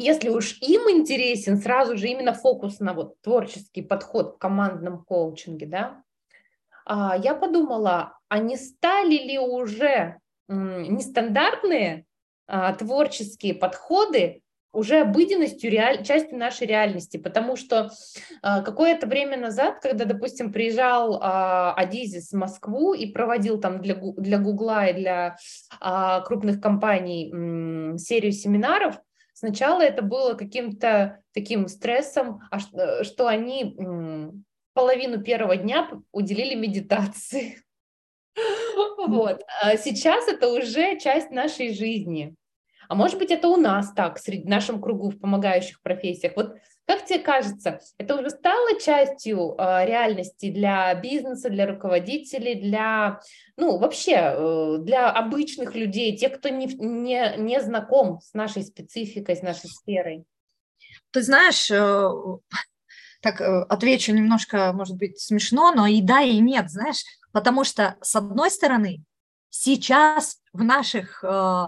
если 0.00 0.28
уж 0.28 0.58
им 0.60 0.82
интересен 0.90 1.58
сразу 1.58 1.96
же 1.96 2.08
именно 2.08 2.34
фокус 2.34 2.80
на 2.80 2.94
вот 2.94 3.20
творческий 3.22 3.82
подход 3.82 4.34
в 4.34 4.38
командном 4.38 5.04
коучинге, 5.04 5.66
да, 5.66 6.02
а, 6.84 7.16
я 7.16 7.34
подумала, 7.34 8.18
а 8.28 8.38
не 8.38 8.56
стали 8.56 9.16
ли 9.16 9.38
уже 9.38 10.18
нестандартные 10.48 12.04
а, 12.46 12.72
творческие 12.74 13.54
подходы 13.54 14.42
уже 14.72 15.00
обыденностью, 15.00 15.70
реаль... 15.70 16.04
частью 16.04 16.38
нашей 16.38 16.66
реальности, 16.66 17.16
потому 17.16 17.56
что 17.56 17.90
а, 18.42 18.62
какое-то 18.62 19.06
время 19.06 19.36
назад, 19.36 19.80
когда, 19.80 20.04
допустим, 20.04 20.52
приезжал 20.52 21.18
а, 21.20 21.74
Адизис 21.74 22.30
в 22.30 22.36
Москву 22.36 22.94
и 22.94 23.06
проводил 23.06 23.60
там 23.60 23.80
для, 23.80 23.94
для 23.94 24.38
Гугла 24.38 24.86
и 24.86 24.94
для 24.94 25.36
а, 25.80 26.20
крупных 26.20 26.60
компаний 26.60 27.32
м, 27.32 27.98
серию 27.98 28.32
семинаров, 28.32 28.96
Сначала 29.40 29.80
это 29.80 30.02
было 30.02 30.34
каким-то 30.34 31.22
таким 31.32 31.66
стрессом, 31.68 32.42
а 32.50 32.58
что, 32.58 33.04
что 33.04 33.26
они 33.26 33.74
половину 34.74 35.22
первого 35.22 35.56
дня 35.56 35.90
уделили 36.12 36.54
медитации. 36.54 37.62
Вот. 39.06 39.42
А 39.62 39.78
сейчас 39.78 40.28
это 40.28 40.48
уже 40.52 40.98
часть 41.00 41.30
нашей 41.30 41.74
жизни. 41.74 42.34
А 42.90 42.96
может 42.96 43.18
быть, 43.18 43.30
это 43.30 43.46
у 43.46 43.56
нас 43.56 43.92
так, 43.92 44.18
среди 44.18 44.48
нашем 44.48 44.80
кругу 44.82 45.10
в 45.10 45.20
помогающих 45.20 45.80
профессиях. 45.80 46.32
Вот 46.34 46.56
как 46.86 47.06
тебе 47.06 47.20
кажется, 47.20 47.78
это 47.98 48.16
уже 48.16 48.30
стало 48.30 48.80
частью 48.80 49.54
э, 49.56 49.86
реальности 49.86 50.50
для 50.50 50.92
бизнеса, 50.96 51.50
для 51.50 51.68
руководителей, 51.68 52.56
для, 52.56 53.20
ну, 53.56 53.78
вообще 53.78 54.34
э, 54.34 54.78
для 54.80 55.08
обычных 55.08 55.76
людей, 55.76 56.16
тех, 56.16 56.36
кто 56.36 56.48
не, 56.48 56.66
не, 56.66 57.36
не 57.38 57.60
знаком 57.60 58.20
с 58.22 58.34
нашей 58.34 58.64
спецификой, 58.64 59.36
с 59.36 59.42
нашей 59.42 59.68
сферой? 59.68 60.24
Ты 61.12 61.22
знаешь, 61.22 61.70
э, 61.70 62.10
так 63.22 63.40
э, 63.40 63.62
отвечу 63.68 64.12
немножко, 64.12 64.72
может 64.72 64.96
быть, 64.96 65.20
смешно, 65.20 65.72
но 65.72 65.86
и 65.86 66.02
да, 66.02 66.22
и 66.22 66.40
нет, 66.40 66.68
знаешь, 66.68 67.04
потому 67.30 67.62
что, 67.62 67.94
с 68.00 68.16
одной 68.16 68.50
стороны, 68.50 69.04
сейчас 69.48 70.38
в 70.52 70.64
наших 70.64 71.22
э, 71.22 71.66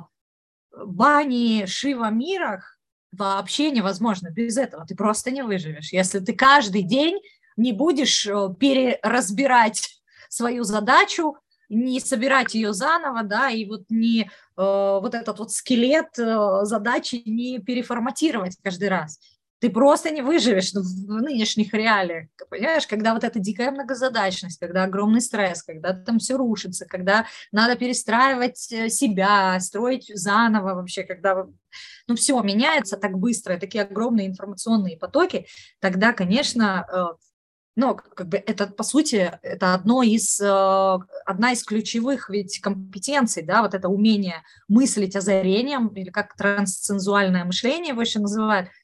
бани, 0.77 1.67
шива 1.67 2.11
мирах 2.11 2.79
вообще 3.13 3.71
невозможно 3.71 4.31
без 4.31 4.57
этого. 4.57 4.87
Ты 4.87 4.95
просто 4.95 5.31
не 5.31 5.43
выживешь. 5.43 5.93
Если 5.93 6.19
ты 6.21 6.33
каждый 6.33 6.83
день 6.83 7.21
не 7.57 7.73
будешь 7.73 8.27
э, 8.27 8.49
переразбирать 8.59 10.03
свою 10.29 10.65
задачу, 10.65 11.37
не 11.69 12.01
собирать 12.01 12.55
ее 12.55 12.73
заново, 12.73 13.23
да, 13.23 13.51
и 13.51 13.65
вот 13.67 13.85
не 13.89 14.23
э, 14.23 14.29
вот 14.57 15.15
этот 15.15 15.39
вот 15.39 15.53
скелет 15.53 16.19
э, 16.19 16.61
задачи 16.65 17.23
не 17.27 17.59
переформатировать 17.59 18.57
каждый 18.63 18.89
раз 18.89 19.21
ты 19.63 19.71
просто 19.71 20.11
не 20.11 20.23
выживешь 20.23 20.73
в 20.73 21.23
нынешних 21.23 21.73
реалиях, 21.73 22.27
понимаешь, 22.51 22.85
когда 22.89 23.15
вот 23.15 23.23
эта 23.23 23.39
дикая 23.39 23.71
многозадачность, 23.71 24.59
когда 24.59 24.83
огромный 24.83 25.21
стресс, 25.21 25.63
когда 25.63 25.93
там 25.93 26.19
все 26.19 26.37
рушится, 26.37 26.85
когда 26.85 27.27
надо 27.53 27.77
перестраивать 27.77 28.73
э, 28.73 28.89
себя, 28.89 29.61
строить 29.61 30.11
заново 30.13 30.75
вообще, 30.75 31.05
когда 31.05 31.47
ну, 32.09 32.17
все 32.17 32.43
меняется 32.43 32.97
так 32.97 33.17
быстро, 33.17 33.57
такие 33.57 33.85
огромные 33.85 34.27
информационные 34.27 34.99
потоки, 34.99 35.47
тогда, 35.79 36.13
конечно, 36.13 36.85
э, 36.93 37.05
ну, 37.77 37.95
как 37.95 38.27
бы 38.27 38.39
это, 38.39 38.67
по 38.67 38.83
сути, 38.83 39.39
это 39.43 39.75
одно 39.75 40.03
из, 40.03 40.41
э, 40.41 40.99
одна 41.25 41.53
из 41.53 41.63
ключевых 41.63 42.31
ведь 42.31 42.59
компетенций, 42.59 43.45
да, 43.45 43.63
вот 43.63 43.75
это 43.75 43.89
умение 43.89 44.43
мыслить 44.67 45.15
озарением, 45.15 45.87
или 45.95 46.11
как 46.11 46.35
трансцензуальное 46.37 47.45
мышление 47.45 47.91
его 47.91 48.01
еще 48.01 48.19
называют– 48.19 48.69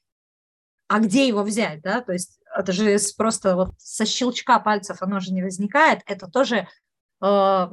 а 0.88 1.00
где 1.00 1.28
его 1.28 1.42
взять, 1.42 1.83
да, 1.83 2.00
то 2.00 2.12
есть 2.12 2.40
это 2.57 2.73
же 2.73 2.97
просто 3.16 3.54
вот 3.54 3.71
со 3.78 4.07
щелчка 4.07 4.59
пальцев 4.59 4.99
оно 5.00 5.21
же 5.21 5.33
не 5.33 5.42
возникает, 5.42 6.00
это 6.07 6.26
тоже 6.26 6.66
э, 7.23 7.68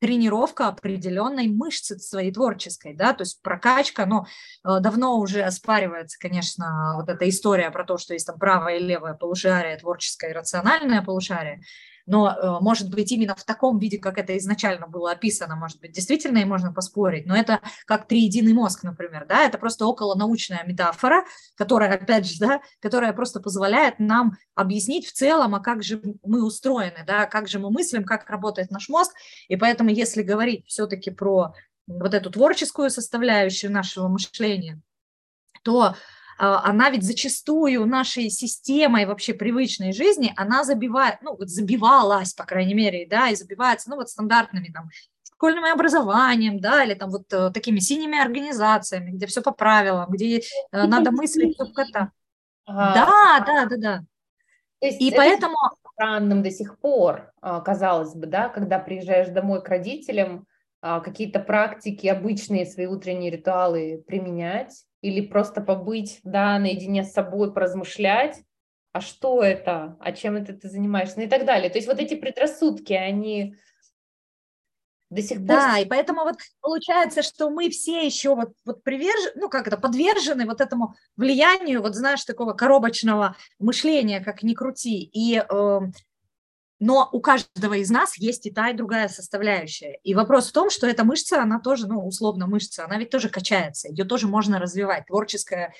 тренировка 0.00 0.68
определенной 0.68 1.48
мышцы 1.48 1.98
своей 1.98 2.32
творческой, 2.32 2.94
да, 2.94 3.12
то 3.12 3.22
есть 3.22 3.40
прокачка, 3.42 4.06
но 4.06 4.26
э, 4.64 4.80
давно 4.80 5.18
уже 5.18 5.42
оспаривается, 5.42 6.18
конечно, 6.18 6.94
вот 6.96 7.08
эта 7.08 7.28
история 7.28 7.70
про 7.70 7.84
то, 7.84 7.98
что 7.98 8.14
есть 8.14 8.26
там 8.26 8.38
правое 8.38 8.78
и 8.78 8.82
левое 8.82 9.14
полушарие, 9.14 9.76
творческое 9.76 10.30
и 10.30 10.34
рациональное 10.34 11.02
полушарие, 11.02 11.62
но, 12.06 12.30
э, 12.30 12.60
может 12.60 12.90
быть, 12.90 13.10
именно 13.12 13.34
в 13.34 13.44
таком 13.44 13.78
виде, 13.78 13.98
как 13.98 14.18
это 14.18 14.36
изначально 14.38 14.86
было 14.86 15.12
описано, 15.12 15.56
может 15.56 15.80
быть, 15.80 15.92
действительно 15.92 16.38
и 16.38 16.44
можно 16.44 16.72
поспорить, 16.72 17.26
но 17.26 17.36
это 17.36 17.60
как 17.86 18.06
триединый 18.06 18.52
мозг, 18.52 18.82
например, 18.82 19.26
да, 19.28 19.44
это 19.44 19.58
просто 19.58 19.86
околонаучная 19.86 20.64
метафора, 20.66 21.24
которая, 21.56 21.94
опять 21.94 22.26
же, 22.26 22.38
да, 22.38 22.60
которая 22.80 23.12
просто 23.12 23.40
позволяет 23.40 23.98
нам 23.98 24.32
объяснить 24.54 25.06
в 25.06 25.12
целом, 25.12 25.54
а 25.54 25.60
как 25.60 25.82
же 25.82 26.00
мы 26.22 26.44
устроены, 26.44 27.04
да, 27.06 27.26
как 27.26 27.48
же 27.48 27.58
мы 27.58 27.70
мыслим, 27.70 28.04
как 28.04 28.28
работает 28.28 28.70
наш 28.70 28.88
мозг, 28.88 29.14
и 29.48 29.56
поэтому, 29.56 29.90
если 29.90 30.22
говорить 30.22 30.66
все-таки 30.66 31.10
про 31.10 31.54
вот 31.86 32.14
эту 32.14 32.30
творческую 32.30 32.90
составляющую 32.90 33.70
нашего 33.70 34.08
мышления, 34.08 34.80
то 35.62 35.96
она 36.38 36.90
ведь 36.90 37.04
зачастую 37.04 37.86
нашей 37.86 38.30
системой 38.30 39.06
вообще 39.06 39.34
привычной 39.34 39.92
жизни, 39.92 40.32
она 40.36 40.64
забивает, 40.64 41.18
ну, 41.22 41.36
вот 41.36 41.48
забивалась, 41.48 42.32
по 42.34 42.44
крайней 42.44 42.74
мере, 42.74 43.06
да, 43.08 43.28
и 43.28 43.36
забивается, 43.36 43.90
ну, 43.90 43.96
вот 43.96 44.08
стандартными 44.08 44.68
там 44.72 44.90
школьным 45.34 45.64
образованием, 45.64 46.60
да, 46.60 46.84
или 46.84 46.94
там 46.94 47.10
вот 47.10 47.32
э, 47.32 47.50
такими 47.50 47.78
синими 47.78 48.20
организациями, 48.20 49.10
где 49.10 49.26
все 49.26 49.42
по 49.42 49.52
правилам, 49.52 50.10
где 50.10 50.38
э, 50.38 50.42
надо 50.86 51.10
мыслить 51.10 51.56
только 51.56 51.82
это. 51.82 52.12
Да, 52.66 53.44
да, 53.46 53.66
да, 53.66 53.76
да. 53.76 54.04
и 54.80 55.12
поэтому... 55.14 55.56
Странным 55.92 56.42
до 56.42 56.50
сих 56.50 56.78
пор, 56.78 57.32
а, 57.40 57.60
казалось 57.60 58.14
бы, 58.14 58.26
да, 58.26 58.48
когда 58.48 58.80
приезжаешь 58.80 59.28
домой 59.28 59.62
к 59.62 59.68
родителям, 59.68 60.40
а, 60.40 60.53
какие-то 60.84 61.40
практики, 61.40 62.06
обычные 62.06 62.66
свои 62.66 62.86
утренние 62.86 63.30
ритуалы 63.30 64.04
применять, 64.06 64.84
или 65.00 65.26
просто 65.26 65.62
побыть, 65.62 66.20
да, 66.24 66.58
наедине 66.58 67.04
с 67.04 67.12
собой, 67.12 67.54
поразмышлять, 67.54 68.42
а 68.92 69.00
что 69.00 69.42
это, 69.42 69.96
а 69.98 70.12
чем 70.12 70.36
это 70.36 70.52
ты 70.52 70.68
занимаешься, 70.68 71.18
ну 71.18 71.24
и 71.24 71.28
так 71.28 71.46
далее. 71.46 71.70
То 71.70 71.78
есть 71.78 71.88
вот 71.88 71.98
эти 71.98 72.14
предрассудки, 72.14 72.92
они 72.92 73.56
до 75.10 75.22
сих 75.22 75.38
пор... 75.38 75.46
Да, 75.46 75.78
и 75.78 75.86
поэтому 75.86 76.24
вот 76.24 76.36
получается, 76.60 77.22
что 77.22 77.48
мы 77.48 77.70
все 77.70 78.04
еще 78.04 78.34
вот, 78.34 78.52
вот 78.64 78.82
привержены, 78.82 79.32
ну 79.36 79.48
как 79.48 79.66
это, 79.66 79.78
подвержены 79.78 80.44
вот 80.44 80.60
этому 80.60 80.94
влиянию, 81.16 81.82
вот 81.82 81.94
знаешь, 81.94 82.24
такого 82.24 82.52
коробочного 82.52 83.36
мышления, 83.58 84.20
как 84.20 84.42
ни 84.42 84.54
крути. 84.54 85.02
И 85.12 85.38
э, 85.38 85.80
но 86.80 87.08
у 87.12 87.20
каждого 87.20 87.74
из 87.74 87.90
нас 87.90 88.16
есть 88.18 88.46
и 88.46 88.50
та, 88.50 88.70
и 88.70 88.74
другая 88.74 89.08
составляющая. 89.08 89.98
И 90.02 90.14
вопрос 90.14 90.48
в 90.48 90.52
том, 90.52 90.70
что 90.70 90.86
эта 90.86 91.04
мышца, 91.04 91.42
она 91.42 91.60
тоже, 91.60 91.86
ну, 91.86 92.06
условно 92.06 92.46
мышца, 92.46 92.84
она 92.84 92.98
ведь 92.98 93.10
тоже 93.10 93.28
качается, 93.28 93.88
ее 93.88 94.04
тоже 94.04 94.26
можно 94.26 94.58
развивать. 94.58 95.06
Творческое, 95.06 95.68
э, 95.68 95.72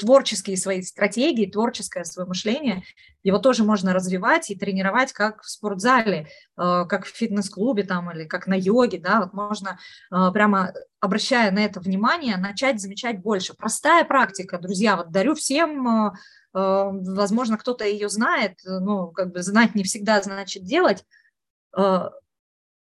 творческие 0.00 0.56
свои 0.56 0.82
стратегии, 0.82 1.50
творческое 1.50 2.04
свое 2.04 2.26
мышление, 2.28 2.82
его 3.22 3.38
тоже 3.38 3.64
можно 3.64 3.94
развивать 3.94 4.50
и 4.50 4.56
тренировать 4.56 5.12
как 5.12 5.42
в 5.42 5.48
спортзале, 5.48 6.26
э, 6.58 6.84
как 6.88 7.04
в 7.04 7.14
фитнес-клубе 7.14 7.84
там 7.84 8.10
или 8.10 8.24
как 8.24 8.46
на 8.46 8.54
йоге, 8.54 8.98
да, 8.98 9.20
вот 9.20 9.32
можно 9.32 9.78
э, 10.10 10.30
прямо 10.32 10.72
обращая 11.00 11.50
на 11.50 11.64
это 11.64 11.80
внимание, 11.80 12.36
начать 12.36 12.80
замечать 12.80 13.20
больше. 13.20 13.54
Простая 13.54 14.04
практика, 14.04 14.58
друзья, 14.58 14.96
вот 14.96 15.10
дарю 15.10 15.34
всем 15.34 16.12
Э, 16.54 16.90
возможно, 16.92 17.56
кто-то 17.56 17.84
ее 17.84 18.08
знает, 18.08 18.60
ну, 18.64 19.10
как 19.10 19.32
бы 19.32 19.42
знать 19.42 19.74
не 19.74 19.84
всегда 19.84 20.20
значит 20.22 20.64
делать. 20.64 21.04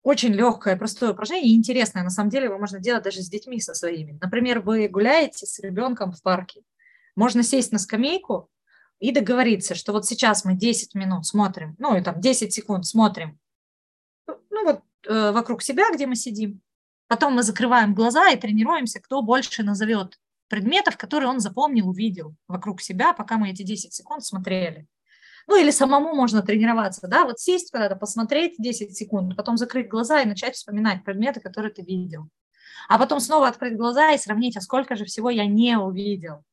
Очень 0.03 0.33
легкое, 0.33 0.75
простое 0.75 1.13
упражнение, 1.13 1.55
интересное. 1.55 2.03
На 2.03 2.09
самом 2.09 2.29
деле 2.29 2.45
его 2.45 2.59
можно 2.59 2.79
делать 2.79 3.03
даже 3.03 3.21
с 3.21 3.29
детьми 3.29 3.59
со 3.61 3.73
своими. 3.73 4.17
Например, 4.21 4.59
вы 4.59 4.89
гуляете 4.89 5.45
с 5.45 5.59
ребенком 5.59 6.11
в 6.11 6.21
парке. 6.21 6.61
Можно 7.15 7.41
сесть 7.41 7.71
на 7.71 7.79
скамейку 7.79 8.49
и 8.99 9.11
договориться, 9.11 9.75
что 9.75 9.93
вот 9.93 10.05
сейчас 10.05 10.43
мы 10.43 10.55
10 10.55 10.93
минут 10.95 11.25
смотрим, 11.25 11.75
ну, 11.79 11.95
и 11.95 12.01
там 12.01 12.19
10 12.19 12.53
секунд 12.53 12.85
смотрим, 12.85 13.39
ну, 14.49 14.65
вот 14.65 14.81
э, 15.07 15.31
вокруг 15.31 15.61
себя, 15.61 15.85
где 15.93 16.05
мы 16.05 16.15
сидим. 16.15 16.61
Потом 17.07 17.33
мы 17.35 17.43
закрываем 17.43 17.93
глаза 17.93 18.29
и 18.31 18.39
тренируемся, 18.39 18.99
кто 18.99 19.21
больше 19.21 19.63
назовет 19.63 20.19
предметов, 20.47 20.97
которые 20.97 21.29
он 21.29 21.39
запомнил, 21.39 21.89
увидел 21.89 22.35
вокруг 22.47 22.81
себя, 22.81 23.13
пока 23.13 23.37
мы 23.37 23.51
эти 23.51 23.63
10 23.63 23.93
секунд 23.93 24.23
смотрели. 24.23 24.87
Ну 25.47 25.59
или 25.59 25.71
самому 25.71 26.13
можно 26.13 26.41
тренироваться, 26.41 27.07
да, 27.07 27.25
вот 27.25 27.39
сесть 27.39 27.71
куда-то, 27.71 27.95
посмотреть 27.95 28.55
10 28.57 28.95
секунд, 28.95 29.35
потом 29.35 29.57
закрыть 29.57 29.89
глаза 29.89 30.21
и 30.21 30.25
начать 30.25 30.55
вспоминать 30.55 31.03
предметы, 31.03 31.41
которые 31.41 31.73
ты 31.73 31.81
видел. 31.81 32.29
А 32.87 32.97
потом 32.97 33.19
снова 33.19 33.47
открыть 33.47 33.77
глаза 33.77 34.11
и 34.11 34.17
сравнить, 34.17 34.57
а 34.57 34.61
сколько 34.61 34.95
же 34.95 35.05
всего 35.05 35.29
я 35.29 35.45
не 35.45 35.77
увидел. 35.77 36.43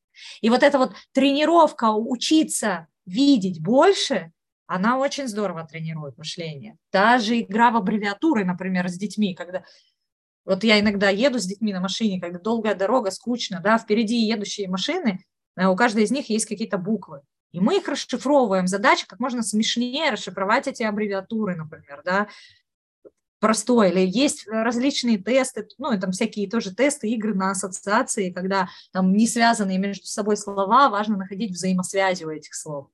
И 0.41 0.49
вот 0.49 0.63
эта 0.63 0.77
вот 0.77 0.93
тренировка 1.13 1.91
учиться 1.91 2.87
видеть 3.05 3.61
больше, 3.61 4.31
она 4.67 4.97
очень 4.97 5.27
здорово 5.27 5.67
тренирует 5.67 6.17
мышление. 6.17 6.77
Даже 6.91 7.39
игра 7.39 7.71
в 7.71 7.77
аббревиатуры, 7.77 8.45
например, 8.45 8.87
с 8.87 8.97
детьми, 8.97 9.35
когда 9.35 9.63
вот 10.45 10.63
я 10.63 10.79
иногда 10.79 11.09
еду 11.09 11.39
с 11.39 11.45
детьми 11.45 11.73
на 11.73 11.81
машине, 11.81 12.19
когда 12.19 12.39
долгая 12.39 12.75
дорога, 12.75 13.11
скучно, 13.11 13.59
да, 13.61 13.77
впереди 13.77 14.15
едущие 14.15 14.69
машины, 14.69 15.23
э, 15.55 15.67
у 15.67 15.75
каждой 15.75 16.03
из 16.03 16.11
них 16.11 16.29
есть 16.29 16.45
какие-то 16.45 16.77
буквы. 16.77 17.21
И 17.51 17.59
мы 17.59 17.77
их 17.77 17.87
расшифровываем. 17.87 18.67
Задача 18.67 19.05
как 19.07 19.19
можно 19.19 19.43
смешнее 19.43 20.11
расшифровать 20.11 20.67
эти 20.67 20.83
аббревиатуры, 20.83 21.55
например, 21.55 22.01
да, 22.05 22.27
простой, 23.39 23.89
или 23.89 24.07
есть 24.07 24.47
различные 24.47 25.17
тесты, 25.17 25.67
ну, 25.79 25.91
и 25.91 25.99
там 25.99 26.11
всякие 26.11 26.47
тоже 26.49 26.73
тесты, 26.73 27.09
игры 27.09 27.33
на 27.33 27.51
ассоциации, 27.51 28.31
когда 28.31 28.69
там 28.93 29.13
не 29.13 29.27
связанные 29.27 29.79
между 29.79 30.05
собой 30.05 30.37
слова, 30.37 30.89
важно 30.89 31.17
находить 31.17 31.51
взаимосвязи 31.51 32.23
у 32.23 32.29
этих 32.29 32.53
слов. 32.53 32.87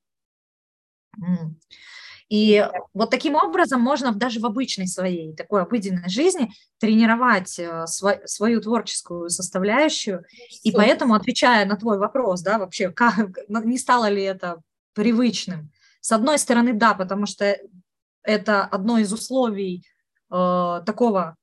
И 2.30 2.68
вот 2.94 3.10
таким 3.10 3.36
образом 3.36 3.80
можно 3.80 4.12
даже 4.12 4.40
в 4.40 4.46
обычной 4.46 4.88
своей 4.88 5.34
такой 5.34 5.62
обыденной 5.62 6.10
жизни 6.10 6.52
тренировать 6.78 7.58
э, 7.58 7.86
свою 7.88 8.62
творческую 8.62 9.30
составляющую. 9.30 10.26
И 10.64 10.72
поэтому, 10.72 11.14
отвечая 11.14 11.66
на 11.66 11.78
твой 11.78 11.98
вопрос, 11.98 12.42
да, 12.42 12.58
вообще, 12.60 12.92
как, 12.92 13.30
не 13.48 13.78
стало 13.78 14.10
ли 14.10 14.24
это 14.24 14.62
привычным? 14.94 15.72
С 16.02 16.12
одной 16.12 16.38
стороны, 16.38 16.74
да, 16.74 16.94
потому 16.94 17.26
что 17.26 17.58
это 18.24 18.66
одно 18.66 18.98
из 18.98 19.14
условий 19.14 19.86
э, 20.30 20.82
такого 20.86 21.38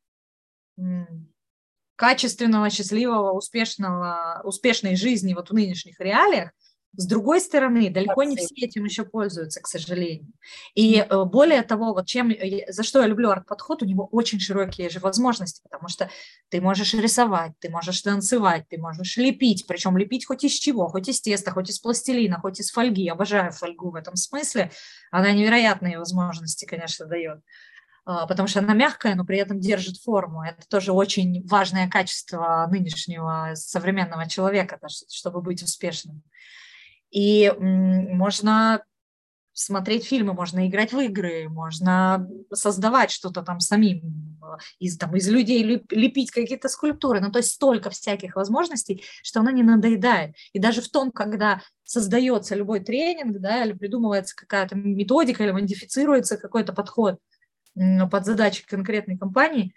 качественного, 1.97 2.71
счастливого, 2.71 3.33
успешного, 3.33 4.43
успешной 4.45 4.97
жизни 4.97 5.35
вот 5.35 5.51
в 5.51 5.55
нынешних 5.55 6.01
реалиях, 6.01 6.51
с 6.97 7.07
другой 7.07 7.41
стороны, 7.41 7.91
далеко 7.91 8.23
не 8.23 8.37
все 8.37 8.55
этим 8.55 8.85
еще 8.85 9.05
пользуются, 9.05 9.61
к 9.61 9.67
сожалению. 9.67 10.33
И 10.75 10.97
э, 10.97 11.25
более 11.25 11.63
того, 11.63 11.93
вот 11.93 12.07
чем, 12.07 12.33
за 12.69 12.83
что 12.83 13.01
я 13.01 13.07
люблю 13.07 13.31
арт-подход, 13.31 13.83
у 13.83 13.87
него 13.87 14.09
очень 14.13 14.41
широкие 14.41 14.89
же 14.91 15.01
возможности, 15.01 15.63
потому 15.63 15.89
что 15.89 16.11
ты 16.51 16.61
можешь 16.61 16.95
рисовать, 16.95 17.53
ты 17.61 17.71
можешь 17.71 18.01
танцевать, 18.03 18.67
ты 18.69 18.79
можешь 18.79 19.17
лепить, 19.17 19.67
причем 19.67 19.97
лепить 19.97 20.27
хоть 20.27 20.45
из 20.45 20.53
чего, 20.53 20.89
хоть 20.89 21.09
из 21.09 21.21
теста, 21.21 21.51
хоть 21.51 21.71
из 21.71 21.81
пластилина, 21.81 22.39
хоть 22.41 22.61
из 22.61 22.71
фольги. 22.71 23.09
Обожаю 23.09 23.53
фольгу 23.53 23.91
в 23.91 23.97
этом 23.97 24.17
смысле. 24.17 24.71
Она 25.11 25.33
невероятные 25.33 25.99
возможности, 25.99 26.65
конечно, 26.65 27.07
дает 27.07 27.41
а, 28.07 28.27
потому 28.27 28.49
что 28.49 28.61
она 28.61 28.75
мягкая, 28.75 29.15
но 29.15 29.25
при 29.25 29.39
этом 29.39 29.61
держит 29.61 29.97
форму. 29.97 30.43
Это 30.43 30.67
тоже 30.69 30.93
очень 30.93 31.47
важное 31.47 31.89
качество 31.89 32.69
нынешнего 32.71 33.53
современного 33.55 34.29
человека, 34.29 34.79
чтобы 35.11 35.41
быть 35.41 35.63
успешным. 35.63 36.23
И 37.15 37.53
можно 37.59 38.83
смотреть 39.53 40.05
фильмы, 40.05 40.33
можно 40.33 40.67
играть 40.67 40.93
в 40.93 40.99
игры, 40.99 41.49
можно 41.49 42.29
создавать 42.53 43.13
что-то 43.13 43.43
там 43.43 43.61
самим, 43.61 44.37
из, 44.81 44.99
там, 44.99 45.15
из 45.15 45.29
людей 45.29 45.63
лепить 45.63 46.33
какие-то 46.33 46.69
скульптуры. 46.69 47.21
Ну, 47.21 47.31
то 47.31 47.39
есть 47.39 47.53
столько 47.53 47.91
всяких 47.91 48.35
возможностей, 48.35 49.05
что 49.23 49.41
она 49.41 49.53
не 49.53 49.63
надоедает. 49.63 50.35
И 50.53 50.59
даже 50.59 50.83
в 50.83 50.91
том, 50.91 51.13
когда 51.13 51.63
создается 51.85 52.57
любой 52.57 52.81
тренинг, 52.81 53.39
да, 53.39 53.65
или 53.65 53.75
придумывается 53.75 54.35
какая-то 54.35 54.75
методика, 54.75 55.45
или 55.45 55.53
модифицируется 55.53 56.37
какой-то 56.37 56.73
подход 56.73 57.21
под 57.75 58.25
задачи 58.25 58.67
конкретной 58.67 59.17
компании, 59.17 59.73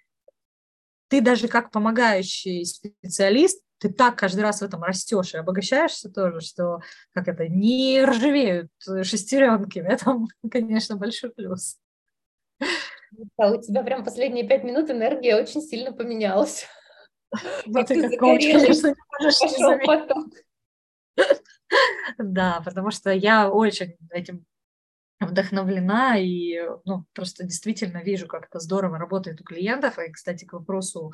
ты 1.08 1.22
даже 1.22 1.48
как 1.48 1.70
помогающий 1.70 2.66
специалист 2.66 3.62
ты 3.80 3.90
так 3.90 4.18
каждый 4.18 4.42
раз 4.42 4.62
в 4.62 4.64
этом 4.64 4.84
растешь 4.84 5.34
и 5.34 5.38
обогащаешься 5.38 6.10
тоже, 6.10 6.42
что 6.42 6.80
как 7.14 7.28
это, 7.28 7.48
не 7.48 8.04
ржавеют 8.04 8.72
шестеренки. 9.04 9.80
В 9.80 9.86
этом, 9.86 10.28
конечно, 10.52 10.96
большой 10.96 11.32
плюс. 11.32 11.78
Да, 13.38 13.52
у 13.52 13.62
тебя 13.62 13.84
прям 13.84 14.04
последние 14.04 14.48
пять 14.48 14.64
минут 14.64 14.90
энергия 14.90 15.36
очень 15.36 15.62
сильно 15.62 15.92
поменялась. 15.92 16.66
Вот 17.66 17.88
ты 17.88 18.02
как 18.02 18.20
коуч, 18.20 18.42
конечно, 18.42 18.88
не 18.88 18.96
можешь 19.20 19.36
Да, 22.18 22.62
потому 22.64 22.90
что 22.90 23.12
я 23.12 23.50
очень 23.50 23.98
этим 24.12 24.46
вдохновлена 25.20 26.18
и 26.20 26.60
ну, 26.86 27.06
просто 27.14 27.44
действительно 27.44 28.04
вижу, 28.04 28.28
как 28.28 28.48
это 28.48 28.60
здорово 28.60 28.98
работает 28.98 29.42
у 29.42 29.44
клиентов. 29.44 29.98
И, 30.00 30.12
кстати, 30.12 30.46
к 30.46 30.54
вопросу, 30.54 31.12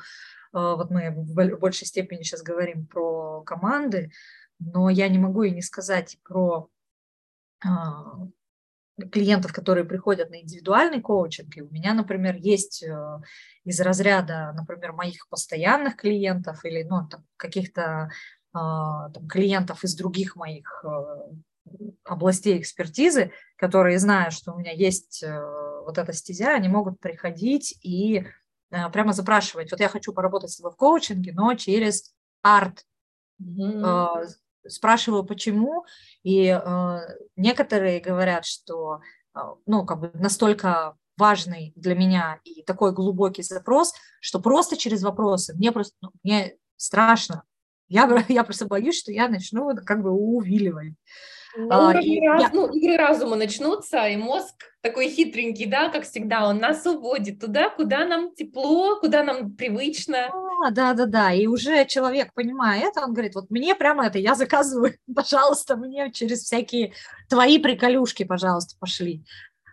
э, 0.52 0.58
вот 0.58 0.90
мы 0.90 1.10
в 1.10 1.58
большей 1.58 1.86
степени 1.86 2.22
сейчас 2.22 2.42
говорим 2.42 2.86
про 2.86 3.42
команды, 3.42 4.10
но 4.58 4.90
я 4.90 5.08
не 5.08 5.18
могу 5.18 5.42
и 5.42 5.50
не 5.50 5.62
сказать 5.62 6.18
про 6.22 6.68
а, 7.64 8.28
клиентов, 9.10 9.52
которые 9.52 9.84
приходят 9.84 10.30
на 10.30 10.40
индивидуальный 10.40 11.00
коучинг. 11.00 11.56
И 11.56 11.62
у 11.62 11.70
меня, 11.70 11.94
например, 11.94 12.36
есть 12.36 12.82
э, 12.82 13.20
из 13.64 13.80
разряда, 13.80 14.52
например, 14.54 14.92
моих 14.92 15.28
постоянных 15.28 15.96
клиентов 15.96 16.64
или 16.64 16.82
ну, 16.82 17.08
каких-то 17.36 18.10
клиентов 19.28 19.82
из 19.82 19.96
других 19.96 20.36
моих 20.36 20.84
э, 20.84 21.34
областей 22.04 22.60
экспертизы, 22.60 23.32
которые 23.56 23.98
знают, 23.98 24.34
что 24.34 24.52
у 24.52 24.58
меня 24.58 24.72
есть 24.72 25.22
э, 25.22 25.80
вот 25.84 25.98
эта 25.98 26.12
стезя, 26.12 26.54
они 26.54 26.68
могут 26.68 27.00
приходить 27.00 27.78
и 27.82 28.26
э, 28.70 28.90
прямо 28.90 29.12
запрашивать, 29.12 29.70
вот 29.70 29.80
я 29.80 29.88
хочу 29.88 30.12
поработать 30.12 30.50
с 30.50 30.56
тобой 30.56 30.72
в 30.72 30.76
коучинге, 30.76 31.32
но 31.32 31.54
через 31.54 32.14
арт. 32.42 32.84
Mm-hmm. 33.42 34.28
Спрашиваю, 34.66 35.24
почему, 35.24 35.84
и 36.22 36.58
некоторые 37.36 38.00
говорят, 38.00 38.46
что 38.46 39.00
ну, 39.66 39.84
как 39.84 40.00
бы 40.00 40.10
настолько 40.14 40.96
важный 41.16 41.72
для 41.76 41.94
меня 41.94 42.40
и 42.44 42.62
такой 42.62 42.92
глубокий 42.92 43.42
запрос, 43.42 43.94
что 44.20 44.40
просто 44.40 44.76
через 44.76 45.02
вопросы 45.02 45.54
мне 45.54 45.72
просто 45.72 45.94
ну, 46.00 46.10
мне 46.22 46.56
страшно. 46.76 47.44
Я, 47.88 48.08
я 48.28 48.44
просто 48.44 48.66
боюсь, 48.66 48.98
что 48.98 49.12
я 49.12 49.28
начну 49.28 49.74
как 49.84 50.02
бы 50.02 50.10
увиливать. 50.10 50.94
На 51.56 51.90
а, 51.90 52.00
и 52.00 52.14
я... 52.14 52.50
ну, 52.52 52.66
игры 52.68 52.96
разума 52.96 53.36
начнутся, 53.36 54.06
и 54.08 54.16
мозг 54.16 54.54
такой 54.80 55.08
хитренький, 55.08 55.66
да, 55.66 55.88
как 55.88 56.04
всегда, 56.04 56.48
он 56.48 56.58
нас 56.58 56.84
уводит 56.84 57.40
туда, 57.40 57.70
куда 57.70 58.04
нам 58.04 58.34
тепло, 58.34 58.98
куда 58.98 59.22
нам 59.22 59.52
привычно. 59.52 60.30
А, 60.64 60.70
да, 60.70 60.94
да, 60.94 61.06
да, 61.06 61.32
и 61.32 61.46
уже 61.46 61.86
человек, 61.86 62.32
понимая 62.34 62.82
это, 62.82 63.02
он 63.02 63.12
говорит, 63.12 63.34
вот 63.34 63.50
мне 63.50 63.74
прямо 63.74 64.06
это, 64.06 64.18
я 64.18 64.34
заказываю, 64.34 64.94
пожалуйста, 65.14 65.76
мне 65.76 66.10
через 66.12 66.40
всякие 66.40 66.92
твои 67.28 67.58
приколюшки, 67.58 68.24
пожалуйста, 68.24 68.76
пошли. 68.80 69.24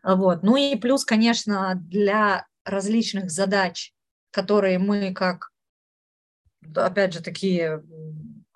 Вот. 0.04 0.44
Ну 0.44 0.56
и 0.58 0.76
плюс, 0.76 1.04
конечно, 1.04 1.74
для 1.76 2.46
различных 2.64 3.32
задач, 3.32 3.94
которые 4.32 4.80
мы 4.80 5.14
как, 5.14 5.50
опять 6.76 7.14
же, 7.14 7.22
такие 7.22 7.84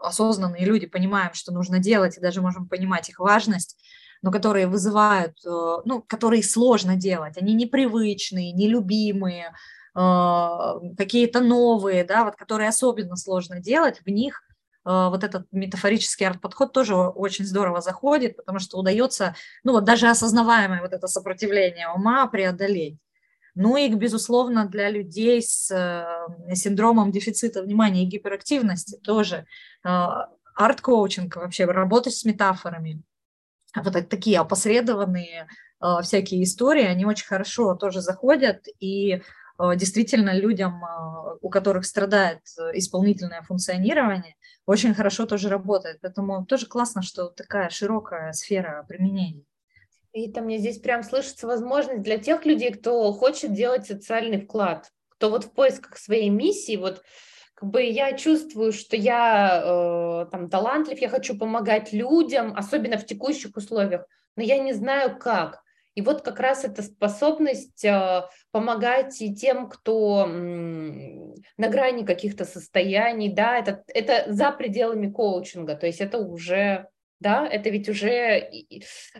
осознанные 0.05 0.65
люди 0.65 0.85
понимаем, 0.85 1.33
что 1.33 1.51
нужно 1.51 1.79
делать, 1.79 2.17
и 2.17 2.21
даже 2.21 2.41
можем 2.41 2.67
понимать 2.67 3.09
их 3.09 3.19
важность, 3.19 3.77
но 4.21 4.31
которые 4.31 4.67
вызывают, 4.67 5.37
э, 5.45 5.77
ну, 5.85 6.01
которые 6.01 6.43
сложно 6.43 6.95
делать, 6.95 7.37
они 7.37 7.53
непривычные, 7.53 8.51
нелюбимые, 8.53 9.53
э, 9.95 10.95
какие-то 10.97 11.41
новые, 11.41 12.03
да, 12.03 12.23
вот 12.25 12.35
которые 12.35 12.69
особенно 12.69 13.15
сложно 13.15 13.59
делать, 13.59 14.01
в 14.05 14.09
них 14.09 14.41
э, 14.85 14.89
вот 15.09 15.23
этот 15.23 15.47
метафорический 15.51 16.25
арт-подход 16.25 16.73
тоже 16.73 16.95
очень 16.95 17.45
здорово 17.45 17.81
заходит, 17.81 18.37
потому 18.37 18.59
что 18.59 18.77
удается, 18.77 19.35
ну 19.63 19.73
вот 19.73 19.83
даже 19.83 20.07
осознаваемое 20.07 20.81
вот 20.81 20.93
это 20.93 21.07
сопротивление 21.07 21.89
ума 21.89 22.27
преодолеть. 22.27 22.97
Ну 23.55 23.77
и, 23.77 23.87
безусловно, 23.93 24.67
для 24.67 24.89
людей 24.89 25.41
с 25.41 25.71
э, 25.71 26.55
синдромом 26.55 27.11
дефицита 27.11 27.63
внимания 27.63 28.03
и 28.03 28.07
гиперактивности 28.07 28.97
тоже 28.97 29.45
э, 29.85 29.89
арт-коучинг, 30.55 31.37
вообще 31.37 31.63
работать 31.63 32.13
с 32.13 32.25
метафорами, 32.25 33.01
вот 33.73 34.09
такие 34.09 34.39
опосредованные 34.39 35.47
э, 35.81 36.01
всякие 36.03 36.43
истории, 36.43 36.83
они 36.83 37.05
очень 37.05 37.27
хорошо 37.27 37.75
тоже 37.75 38.01
заходят, 38.01 38.67
и 38.79 39.21
действительно 39.77 40.37
людям, 40.37 40.83
у 41.39 41.49
которых 41.49 41.85
страдает 41.85 42.41
исполнительное 42.73 43.41
функционирование, 43.41 44.35
очень 44.65 44.93
хорошо 44.93 45.25
тоже 45.25 45.47
работает. 45.47 45.99
Поэтому 46.01 46.45
тоже 46.45 46.65
классно, 46.65 47.01
что 47.01 47.29
такая 47.29 47.69
широкая 47.69 48.33
сфера 48.33 48.85
применения. 48.85 49.45
И 50.15 50.31
там 50.31 50.45
мне 50.45 50.59
здесь 50.59 50.79
прям 50.79 51.03
слышится 51.03 51.45
возможность 51.45 52.01
для 52.01 52.17
тех 52.17 52.45
людей, 52.45 52.71
кто 52.71 53.11
хочет 53.11 53.51
делать 53.51 53.85
социальный 53.85 54.39
вклад, 54.39 54.89
кто 55.09 55.29
вот 55.29 55.43
в 55.43 55.51
поисках 55.51 55.97
своей 55.97 56.29
миссии, 56.29 56.77
вот 56.77 57.03
как 57.53 57.69
бы 57.69 57.83
я 57.83 58.13
чувствую, 58.13 58.71
что 58.71 58.95
я 58.95 59.61
э, 59.61 60.31
там 60.31 60.49
талантлив, 60.49 60.99
я 60.99 61.09
хочу 61.09 61.37
помогать 61.37 61.91
людям, 61.91 62.53
особенно 62.55 62.97
в 62.97 63.05
текущих 63.05 63.57
условиях, 63.57 64.05
но 64.37 64.43
я 64.43 64.57
не 64.57 64.71
знаю 64.71 65.19
как. 65.19 65.61
И 65.95 66.01
вот 66.01 66.21
как 66.21 66.39
раз 66.39 66.63
эта 66.63 66.81
способность 66.81 67.83
э, 67.83 68.23
помогать 68.51 69.21
и 69.21 69.35
тем, 69.35 69.67
кто 69.67 70.27
м, 70.29 71.33
на 71.57 71.67
грани 71.67 72.05
каких-то 72.05 72.45
состояний, 72.45 73.33
да, 73.33 73.57
это, 73.57 73.83
это 73.87 74.31
за 74.31 74.51
пределами 74.51 75.11
коучинга, 75.11 75.75
то 75.75 75.87
есть 75.87 75.99
это 75.99 76.19
уже 76.19 76.87
да, 77.19 77.47
это 77.47 77.69
ведь 77.69 77.89
уже 77.89 78.49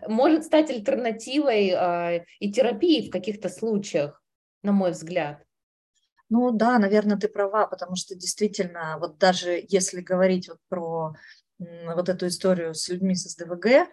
может 0.08 0.44
стать 0.44 0.70
альтернативой 0.70 1.70
э, 1.70 2.26
и 2.40 2.52
терапии 2.52 3.08
в 3.08 3.12
каких-то 3.12 3.50
случаях, 3.50 4.22
на 4.64 4.72
мой 4.72 4.92
взгляд. 4.92 5.44
Ну 6.30 6.52
да, 6.52 6.80
наверное, 6.80 7.18
ты 7.18 7.28
права, 7.28 7.68
потому 7.68 7.96
что 7.96 8.16
действительно, 8.16 8.98
вот 9.00 9.18
даже 9.18 9.64
если 9.70 10.02
говорить 10.02 10.50
вот 10.50 10.58
про 10.68 11.16
вот 11.60 12.10
эту 12.10 12.28
историю 12.28 12.74
с 12.74 12.90
людьми 12.90 13.16
с 13.16 13.30
СДВГ, 13.30 13.88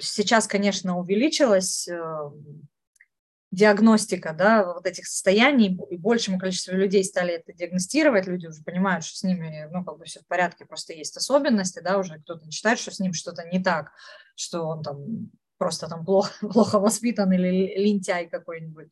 сейчас, 0.00 0.46
конечно, 0.46 0.98
увеличилась 0.98 1.88
э, 1.88 2.30
диагностика 3.52 4.32
да, 4.32 4.64
вот 4.64 4.86
этих 4.86 5.06
состояний, 5.06 5.78
и 5.90 5.96
большему 5.98 6.38
количеству 6.38 6.74
людей 6.74 7.04
стали 7.04 7.34
это 7.34 7.52
диагностировать, 7.52 8.26
люди 8.26 8.46
уже 8.46 8.62
понимают, 8.62 9.04
что 9.04 9.18
с 9.18 9.22
ними 9.22 9.68
ну, 9.70 9.84
как 9.84 9.98
бы 9.98 10.06
все 10.06 10.20
в 10.20 10.26
порядке, 10.26 10.64
просто 10.64 10.94
есть 10.94 11.16
особенности, 11.16 11.80
да, 11.80 11.98
уже 11.98 12.18
кто-то 12.20 12.50
считает, 12.50 12.78
что 12.78 12.90
с 12.90 12.98
ним 12.98 13.12
что-то 13.12 13.46
не 13.46 13.62
так, 13.62 13.92
что 14.36 14.62
он 14.62 14.82
там 14.82 15.30
просто 15.58 15.86
там 15.86 16.04
плохо, 16.04 16.32
плохо 16.48 16.80
воспитан 16.80 17.30
или 17.32 17.74
лентяй 17.76 18.26
какой-нибудь. 18.26 18.88